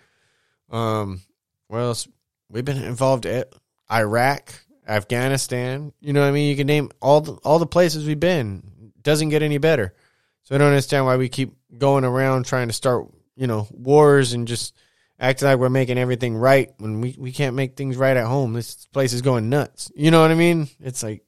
Um, 0.70 1.22
where 1.68 1.82
else? 1.82 2.08
We've 2.50 2.66
been 2.66 2.84
involved 2.84 3.26
at 3.26 3.52
Iraq, 3.92 4.54
Afghanistan. 4.88 5.94
You 6.00 6.14
know 6.14 6.22
what 6.22 6.28
I 6.28 6.32
mean? 6.32 6.50
You 6.50 6.56
can 6.56 6.68
name 6.68 6.92
all 7.02 7.22
the, 7.22 7.34
all 7.44 7.58
the 7.58 7.66
places 7.66 8.06
we've 8.06 8.20
been. 8.20 8.92
Doesn't 9.02 9.30
get 9.30 9.42
any 9.42 9.58
better. 9.58 9.96
So 10.44 10.56
I 10.56 10.58
don't 10.58 10.68
understand 10.68 11.06
why 11.06 11.18
we 11.18 11.30
keep 11.30 11.54
going 11.78 12.04
around 12.04 12.46
trying 12.46 12.68
to 12.68 12.74
start, 12.74 13.08
you 13.36 13.48
know, 13.48 13.68
wars 13.72 14.34
and 14.34 14.48
just 14.48 14.76
acting 15.20 15.48
like 15.48 15.58
we're 15.58 15.70
making 15.70 15.98
everything 15.98 16.36
right 16.36 16.72
when 16.78 17.02
we, 17.02 17.16
we 17.18 17.32
can't 17.32 17.56
make 17.56 17.76
things 17.76 17.96
right 17.96 18.18
at 18.18 18.26
home. 18.26 18.54
This 18.54 18.86
place 18.88 19.14
is 19.14 19.22
going 19.22 19.50
nuts. 19.50 19.92
You 19.96 20.12
know 20.12 20.22
what 20.22 20.32
I 20.32 20.36
mean? 20.36 20.68
It's 20.82 21.02
like 21.02 21.24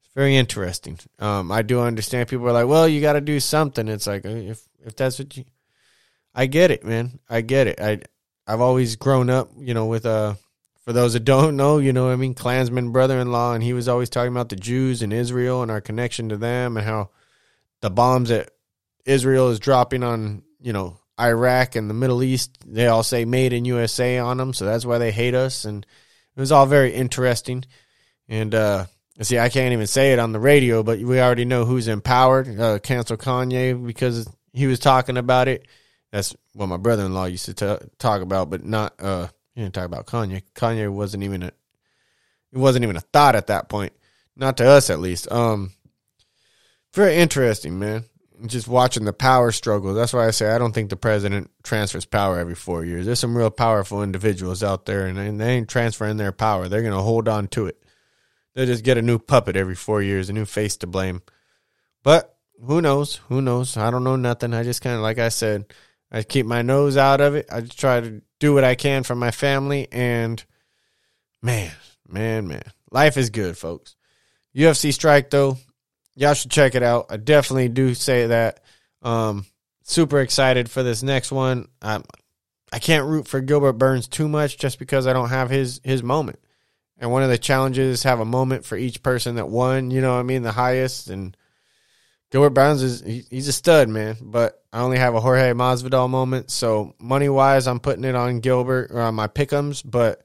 it's 0.00 0.14
very 0.14 0.36
interesting. 0.36 0.98
Um, 1.18 1.52
I 1.52 1.62
do 1.62 1.80
understand 1.80 2.28
people 2.28 2.48
are 2.48 2.52
like, 2.52 2.66
well, 2.66 2.88
you 2.88 3.00
got 3.00 3.14
to 3.14 3.20
do 3.20 3.38
something. 3.38 3.86
It's 3.88 4.06
like 4.06 4.24
if 4.24 4.62
if 4.84 4.96
that's 4.96 5.18
what 5.18 5.36
you, 5.36 5.44
I 6.34 6.46
get 6.46 6.70
it, 6.70 6.84
man. 6.84 7.18
I 7.28 7.42
get 7.42 7.66
it. 7.66 7.80
I 7.80 8.00
I've 8.46 8.60
always 8.60 8.96
grown 8.96 9.28
up, 9.28 9.50
you 9.58 9.74
know, 9.74 9.86
with 9.86 10.06
uh 10.06 10.34
for 10.84 10.92
those 10.92 11.14
that 11.14 11.24
don't 11.24 11.56
know, 11.56 11.78
you 11.78 11.92
know, 11.92 12.10
I 12.10 12.16
mean, 12.16 12.32
Klansman 12.32 12.92
brother-in-law, 12.92 13.54
and 13.54 13.62
he 13.64 13.72
was 13.72 13.88
always 13.88 14.08
talking 14.08 14.30
about 14.30 14.50
the 14.50 14.56
Jews 14.56 15.02
and 15.02 15.12
Israel 15.12 15.62
and 15.62 15.70
our 15.70 15.80
connection 15.80 16.28
to 16.28 16.36
them, 16.36 16.76
and 16.76 16.86
how 16.86 17.10
the 17.80 17.90
bombs 17.90 18.28
that 18.28 18.50
Israel 19.04 19.50
is 19.50 19.60
dropping 19.60 20.02
on, 20.02 20.42
you 20.60 20.72
know, 20.72 20.98
Iraq 21.18 21.76
and 21.76 21.88
the 21.88 21.94
Middle 21.94 22.22
East, 22.22 22.58
they 22.66 22.86
all 22.86 23.02
say 23.02 23.24
"Made 23.24 23.52
in 23.52 23.64
USA" 23.64 24.18
on 24.18 24.36
them, 24.36 24.52
so 24.52 24.64
that's 24.64 24.84
why 24.84 24.98
they 24.98 25.12
hate 25.12 25.34
us, 25.34 25.64
and 25.64 25.86
it 26.36 26.40
was 26.40 26.52
all 26.52 26.66
very 26.66 26.92
interesting. 26.92 27.64
And 28.28 28.54
uh 28.54 28.86
see, 29.22 29.38
I 29.38 29.48
can't 29.48 29.72
even 29.72 29.86
say 29.86 30.12
it 30.12 30.18
on 30.18 30.32
the 30.32 30.40
radio, 30.40 30.82
but 30.82 30.98
we 30.98 31.20
already 31.20 31.44
know 31.44 31.64
who's 31.64 31.88
empowered. 31.88 32.60
Uh, 32.60 32.78
cancel 32.78 33.16
Kanye 33.16 33.84
because 33.86 34.28
he 34.52 34.66
was 34.66 34.78
talking 34.78 35.16
about 35.16 35.48
it. 35.48 35.66
That's 36.12 36.36
what 36.52 36.68
my 36.68 36.76
brother 36.76 37.04
in 37.04 37.14
law 37.14 37.24
used 37.24 37.46
to 37.46 37.54
t- 37.54 37.86
talk 37.98 38.22
about, 38.22 38.50
but 38.50 38.64
not 38.64 38.94
uh 39.00 39.28
he 39.54 39.62
didn't 39.62 39.74
talk 39.74 39.86
about 39.86 40.06
Kanye. 40.06 40.42
Kanye 40.54 40.90
wasn't 40.90 41.22
even 41.22 41.42
a 41.42 41.46
it 41.46 42.58
wasn't 42.58 42.84
even 42.84 42.96
a 42.96 43.00
thought 43.00 43.36
at 43.36 43.46
that 43.46 43.68
point. 43.68 43.92
Not 44.36 44.58
to 44.58 44.68
us 44.68 44.90
at 44.90 45.00
least. 45.00 45.30
Um 45.32 45.72
very 46.96 47.16
interesting, 47.16 47.78
man. 47.78 48.04
Just 48.46 48.68
watching 48.68 49.04
the 49.04 49.12
power 49.12 49.52
struggle. 49.52 49.94
That's 49.94 50.12
why 50.12 50.26
I 50.26 50.30
say 50.30 50.50
I 50.50 50.58
don't 50.58 50.72
think 50.72 50.90
the 50.90 50.96
president 50.96 51.50
transfers 51.62 52.04
power 52.04 52.38
every 52.38 52.54
four 52.54 52.84
years. 52.84 53.06
There's 53.06 53.20
some 53.20 53.36
real 53.36 53.50
powerful 53.50 54.02
individuals 54.02 54.62
out 54.62 54.84
there, 54.84 55.06
and 55.06 55.40
they 55.40 55.52
ain't 55.52 55.68
transferring 55.68 56.18
their 56.18 56.32
power. 56.32 56.68
They're 56.68 56.82
going 56.82 56.92
to 56.92 57.00
hold 57.00 57.28
on 57.28 57.48
to 57.48 57.66
it. 57.66 57.82
They'll 58.54 58.66
just 58.66 58.84
get 58.84 58.98
a 58.98 59.02
new 59.02 59.18
puppet 59.18 59.56
every 59.56 59.74
four 59.74 60.02
years, 60.02 60.28
a 60.28 60.32
new 60.32 60.44
face 60.44 60.76
to 60.78 60.86
blame. 60.86 61.22
But 62.02 62.36
who 62.62 62.80
knows? 62.80 63.16
Who 63.28 63.40
knows? 63.40 63.76
I 63.76 63.90
don't 63.90 64.04
know 64.04 64.16
nothing. 64.16 64.54
I 64.54 64.62
just 64.62 64.82
kind 64.82 64.96
of, 64.96 65.02
like 65.02 65.18
I 65.18 65.28
said, 65.28 65.66
I 66.10 66.22
keep 66.22 66.46
my 66.46 66.62
nose 66.62 66.96
out 66.96 67.20
of 67.20 67.34
it. 67.34 67.46
I 67.50 67.60
just 67.60 67.78
try 67.78 68.00
to 68.00 68.22
do 68.38 68.54
what 68.54 68.64
I 68.64 68.74
can 68.74 69.02
for 69.02 69.14
my 69.14 69.30
family. 69.30 69.88
And 69.92 70.42
man, 71.42 71.72
man, 72.08 72.48
man, 72.48 72.62
life 72.90 73.16
is 73.16 73.30
good, 73.30 73.58
folks. 73.58 73.96
UFC 74.54 74.92
strike 74.92 75.30
though, 75.30 75.58
y'all 76.16 76.34
should 76.34 76.50
check 76.50 76.74
it 76.74 76.82
out. 76.82 77.06
I 77.10 77.18
definitely 77.18 77.68
do 77.68 77.94
say 77.94 78.26
that. 78.26 78.60
Um, 79.02 79.46
super 79.82 80.20
excited 80.20 80.68
for 80.68 80.82
this 80.82 81.02
next 81.02 81.30
one. 81.30 81.68
I'm, 81.80 82.02
I 82.72 82.80
can't 82.80 83.06
root 83.06 83.28
for 83.28 83.40
Gilbert 83.40 83.74
Burns 83.74 84.08
too 84.08 84.26
much 84.26 84.58
just 84.58 84.78
because 84.78 85.06
I 85.06 85.12
don't 85.12 85.28
have 85.28 85.50
his 85.50 85.80
his 85.84 86.02
moment. 86.02 86.40
And 86.98 87.12
one 87.12 87.22
of 87.22 87.28
the 87.28 87.38
challenges 87.38 87.98
is 87.98 88.02
have 88.02 88.20
a 88.20 88.24
moment 88.24 88.64
for 88.64 88.76
each 88.76 89.02
person 89.02 89.36
that 89.36 89.48
won. 89.48 89.90
You 89.90 90.00
know 90.00 90.14
what 90.14 90.20
I 90.20 90.24
mean? 90.24 90.42
The 90.42 90.52
highest 90.52 91.08
and 91.08 91.36
Gilbert 92.30 92.50
Burns 92.50 92.82
is 92.82 93.02
he, 93.02 93.24
he's 93.30 93.48
a 93.48 93.52
stud, 93.52 93.88
man. 93.88 94.16
But 94.20 94.62
I 94.72 94.80
only 94.80 94.98
have 94.98 95.14
a 95.14 95.20
Jorge 95.20 95.52
Masvidal 95.52 96.10
moment, 96.10 96.50
so 96.50 96.94
money 96.98 97.28
wise, 97.28 97.66
I'm 97.66 97.80
putting 97.80 98.04
it 98.04 98.14
on 98.14 98.40
Gilbert 98.40 98.90
or 98.90 99.00
on 99.00 99.14
my 99.14 99.28
pickums. 99.28 99.82
But 99.84 100.22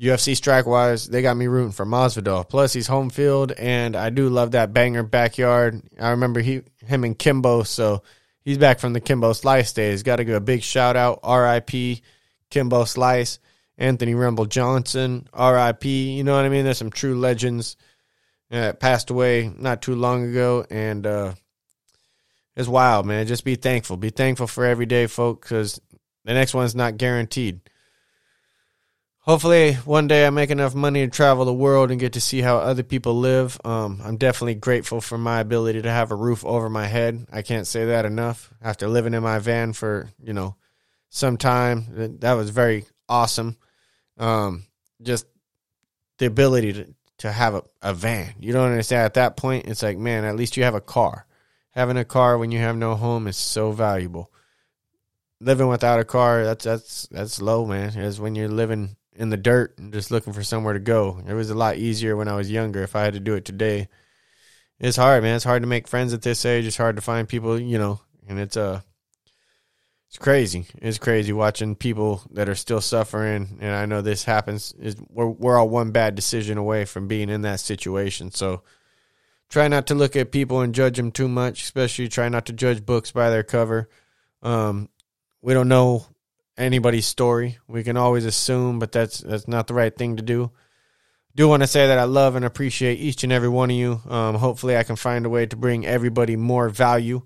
UFC 0.00 0.36
strike 0.36 0.66
wise, 0.66 1.06
they 1.06 1.22
got 1.22 1.36
me 1.36 1.46
rooting 1.46 1.72
for 1.72 1.86
Masvidal. 1.86 2.48
Plus, 2.48 2.72
he's 2.72 2.86
home 2.86 3.08
field, 3.08 3.52
and 3.52 3.96
I 3.96 4.10
do 4.10 4.28
love 4.28 4.50
that 4.50 4.72
banger 4.72 5.02
backyard. 5.02 5.82
I 5.98 6.10
remember 6.10 6.40
he 6.40 6.62
him 6.84 7.04
and 7.04 7.18
Kimbo, 7.18 7.62
so 7.62 8.02
he's 8.44 8.58
back 8.58 8.78
from 8.78 8.92
the 8.92 9.00
Kimbo 9.00 9.32
Slice 9.32 9.72
days. 9.72 10.02
Got 10.02 10.16
to 10.16 10.24
give 10.24 10.34
a 10.34 10.40
big 10.40 10.62
shout 10.62 10.96
out, 10.96 11.20
R.I.P. 11.22 12.02
Kimbo 12.50 12.84
Slice, 12.84 13.38
Anthony 13.78 14.14
Rumble 14.14 14.44
Johnson, 14.44 15.28
R.I.P. 15.32 16.12
You 16.12 16.24
know 16.24 16.36
what 16.36 16.44
I 16.44 16.50
mean? 16.50 16.64
There's 16.64 16.78
some 16.78 16.90
true 16.90 17.18
legends 17.18 17.76
that 18.50 18.80
passed 18.80 19.08
away 19.08 19.50
not 19.56 19.80
too 19.80 19.94
long 19.94 20.28
ago, 20.28 20.66
and 20.70 21.06
uh, 21.06 21.32
it's 22.54 22.68
wild, 22.68 23.06
man. 23.06 23.26
Just 23.26 23.44
be 23.44 23.54
thankful. 23.54 23.96
Be 23.96 24.10
thankful 24.10 24.46
for 24.46 24.66
every 24.66 24.86
day, 24.86 25.06
folks, 25.06 25.48
because 25.48 25.80
the 26.24 26.34
next 26.34 26.52
one's 26.52 26.74
not 26.74 26.98
guaranteed. 26.98 27.60
Hopefully, 29.26 29.72
one 29.74 30.06
day 30.06 30.24
I 30.24 30.30
make 30.30 30.50
enough 30.50 30.72
money 30.72 31.04
to 31.04 31.10
travel 31.10 31.44
the 31.44 31.52
world 31.52 31.90
and 31.90 31.98
get 31.98 32.12
to 32.12 32.20
see 32.20 32.42
how 32.42 32.58
other 32.58 32.84
people 32.84 33.18
live. 33.18 33.58
Um, 33.64 34.00
I'm 34.04 34.18
definitely 34.18 34.54
grateful 34.54 35.00
for 35.00 35.18
my 35.18 35.40
ability 35.40 35.82
to 35.82 35.90
have 35.90 36.12
a 36.12 36.16
roof 36.16 36.44
over 36.44 36.70
my 36.70 36.86
head. 36.86 37.26
I 37.32 37.42
can't 37.42 37.66
say 37.66 37.86
that 37.86 38.04
enough. 38.04 38.54
After 38.62 38.86
living 38.86 39.14
in 39.14 39.24
my 39.24 39.40
van 39.40 39.72
for 39.72 40.10
you 40.22 40.32
know 40.32 40.54
some 41.08 41.38
time, 41.38 42.18
that 42.20 42.34
was 42.34 42.50
very 42.50 42.84
awesome. 43.08 43.56
Um, 44.16 44.66
just 45.02 45.26
the 46.18 46.26
ability 46.26 46.72
to 46.74 46.94
to 47.18 47.32
have 47.32 47.56
a, 47.56 47.62
a 47.82 47.94
van. 47.94 48.32
You 48.38 48.52
don't 48.52 48.70
understand 48.70 49.06
at 49.06 49.14
that 49.14 49.36
point. 49.36 49.66
It's 49.66 49.82
like, 49.82 49.98
man, 49.98 50.24
at 50.24 50.36
least 50.36 50.56
you 50.56 50.62
have 50.62 50.76
a 50.76 50.80
car. 50.80 51.26
Having 51.70 51.96
a 51.96 52.04
car 52.04 52.38
when 52.38 52.52
you 52.52 52.60
have 52.60 52.76
no 52.76 52.94
home 52.94 53.26
is 53.26 53.36
so 53.36 53.72
valuable. 53.72 54.30
Living 55.40 55.66
without 55.66 55.98
a 55.98 56.04
car, 56.04 56.44
that's 56.44 56.64
that's 56.64 57.08
that's 57.10 57.42
low, 57.42 57.66
man. 57.66 57.92
It's 57.98 58.20
when 58.20 58.36
you're 58.36 58.46
living 58.46 58.94
in 59.16 59.30
the 59.30 59.36
dirt 59.36 59.78
and 59.78 59.92
just 59.92 60.10
looking 60.10 60.32
for 60.32 60.42
somewhere 60.42 60.74
to 60.74 60.80
go. 60.80 61.20
It 61.26 61.34
was 61.34 61.50
a 61.50 61.54
lot 61.54 61.76
easier 61.76 62.16
when 62.16 62.28
I 62.28 62.36
was 62.36 62.50
younger. 62.50 62.82
If 62.82 62.96
I 62.96 63.02
had 63.02 63.14
to 63.14 63.20
do 63.20 63.34
it 63.34 63.44
today, 63.44 63.88
it's 64.78 64.96
hard, 64.96 65.22
man. 65.22 65.36
It's 65.36 65.44
hard 65.44 65.62
to 65.62 65.68
make 65.68 65.88
friends 65.88 66.12
at 66.12 66.22
this 66.22 66.44
age. 66.44 66.66
It's 66.66 66.76
hard 66.76 66.96
to 66.96 67.02
find 67.02 67.28
people, 67.28 67.58
you 67.58 67.78
know, 67.78 68.00
and 68.28 68.38
it's 68.38 68.56
uh 68.56 68.80
it's 70.08 70.18
crazy. 70.18 70.66
It's 70.80 70.98
crazy 70.98 71.32
watching 71.32 71.74
people 71.74 72.22
that 72.30 72.48
are 72.48 72.54
still 72.54 72.80
suffering, 72.80 73.58
and 73.60 73.74
I 73.74 73.86
know 73.86 74.02
this 74.02 74.24
happens. 74.24 74.72
Is 74.78 74.96
we're 75.10 75.26
we're 75.26 75.58
all 75.58 75.68
one 75.68 75.90
bad 75.90 76.14
decision 76.14 76.58
away 76.58 76.84
from 76.84 77.08
being 77.08 77.28
in 77.28 77.42
that 77.42 77.60
situation. 77.60 78.30
So 78.30 78.62
try 79.48 79.68
not 79.68 79.86
to 79.88 79.94
look 79.94 80.14
at 80.14 80.32
people 80.32 80.60
and 80.60 80.74
judge 80.74 80.96
them 80.96 81.10
too 81.10 81.28
much. 81.28 81.62
Especially 81.62 82.08
try 82.08 82.28
not 82.28 82.46
to 82.46 82.52
judge 82.52 82.86
books 82.86 83.10
by 83.10 83.30
their 83.30 83.42
cover. 83.42 83.88
Um, 84.42 84.88
we 85.42 85.54
don't 85.54 85.68
know 85.68 86.06
anybody's 86.56 87.06
story. 87.06 87.58
We 87.68 87.82
can 87.82 87.96
always 87.96 88.24
assume, 88.24 88.78
but 88.78 88.92
that's 88.92 89.18
that's 89.18 89.48
not 89.48 89.66
the 89.66 89.74
right 89.74 89.94
thing 89.94 90.16
to 90.16 90.22
do. 90.22 90.50
Do 91.34 91.48
want 91.48 91.62
to 91.62 91.66
say 91.66 91.86
that 91.88 91.98
I 91.98 92.04
love 92.04 92.34
and 92.34 92.44
appreciate 92.44 92.98
each 92.98 93.22
and 93.22 93.32
every 93.32 93.50
one 93.50 93.70
of 93.70 93.76
you. 93.76 94.00
Um, 94.08 94.36
hopefully, 94.36 94.76
I 94.76 94.84
can 94.84 94.96
find 94.96 95.26
a 95.26 95.28
way 95.28 95.46
to 95.46 95.56
bring 95.56 95.86
everybody 95.86 96.36
more 96.36 96.68
value 96.68 97.22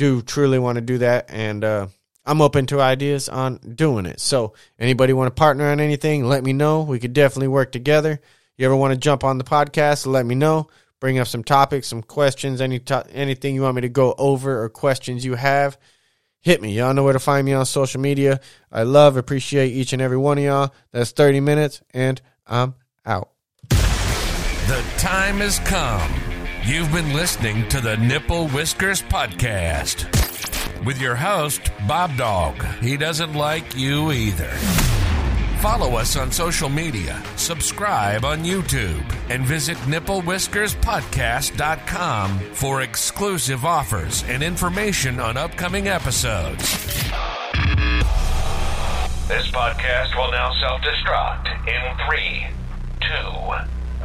do 0.00 0.22
truly 0.22 0.58
want 0.58 0.76
to 0.76 0.80
do 0.80 0.96
that, 0.96 1.26
and 1.28 1.62
uh, 1.62 1.86
I'm 2.24 2.40
open 2.40 2.64
to 2.68 2.80
ideas 2.80 3.28
on 3.28 3.56
doing 3.58 4.06
it. 4.06 4.18
So, 4.18 4.54
anybody 4.78 5.12
want 5.12 5.26
to 5.26 5.38
partner 5.38 5.70
on 5.70 5.78
anything? 5.78 6.24
Let 6.24 6.42
me 6.42 6.54
know. 6.54 6.80
We 6.80 6.98
could 6.98 7.12
definitely 7.12 7.48
work 7.48 7.70
together. 7.70 8.18
You 8.56 8.64
ever 8.64 8.74
want 8.74 8.94
to 8.94 8.98
jump 8.98 9.24
on 9.24 9.36
the 9.36 9.44
podcast? 9.44 10.06
Let 10.06 10.24
me 10.24 10.34
know. 10.34 10.68
Bring 11.00 11.18
up 11.18 11.26
some 11.26 11.44
topics, 11.44 11.86
some 11.86 12.02
questions, 12.02 12.62
any 12.62 12.78
to- 12.78 13.06
anything 13.12 13.54
you 13.54 13.60
want 13.60 13.74
me 13.74 13.82
to 13.82 13.90
go 13.90 14.14
over 14.16 14.62
or 14.62 14.70
questions 14.70 15.22
you 15.22 15.34
have. 15.34 15.76
Hit 16.40 16.62
me. 16.62 16.72
Y'all 16.72 16.94
know 16.94 17.04
where 17.04 17.12
to 17.12 17.18
find 17.18 17.44
me 17.44 17.52
on 17.52 17.66
social 17.66 18.00
media. 18.00 18.40
I 18.72 18.82
love, 18.84 19.16
appreciate 19.16 19.72
each 19.72 19.92
and 19.92 20.00
every 20.00 20.16
one 20.16 20.38
of 20.38 20.44
y'all. 20.44 20.74
That's 20.92 21.12
30 21.12 21.40
minutes, 21.40 21.82
and 21.92 22.20
I'm 22.46 22.74
out. 23.04 23.30
The 23.68 24.84
time 24.98 25.38
has 25.38 25.58
come 25.60 26.30
You've 26.62 26.92
been 26.92 27.14
listening 27.14 27.66
to 27.70 27.80
the 27.80 27.96
Nipple 27.96 28.48
Whiskers 28.48 29.00
Podcast 29.00 30.04
with 30.84 31.00
your 31.00 31.16
host, 31.16 31.62
BobDawg. 31.88 32.82
He 32.82 32.98
doesn't 32.98 33.32
like 33.32 33.74
you 33.76 34.12
either. 34.12 34.99
Follow 35.60 35.96
us 35.96 36.16
on 36.16 36.32
social 36.32 36.70
media, 36.70 37.22
subscribe 37.36 38.24
on 38.24 38.42
YouTube, 38.42 39.04
and 39.28 39.44
visit 39.44 39.76
nipplewhiskerspodcast.com 39.84 42.38
for 42.54 42.80
exclusive 42.80 43.66
offers 43.66 44.24
and 44.24 44.42
information 44.42 45.20
on 45.20 45.36
upcoming 45.36 45.86
episodes. 45.86 46.64
This 49.28 49.50
podcast 49.50 50.16
will 50.16 50.30
now 50.30 50.50
self 50.62 50.80
destruct 50.80 51.48
in 51.68 51.94
three, 52.08 52.46
two, 53.02 53.28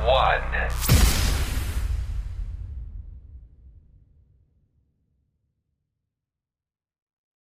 one. 0.04 0.42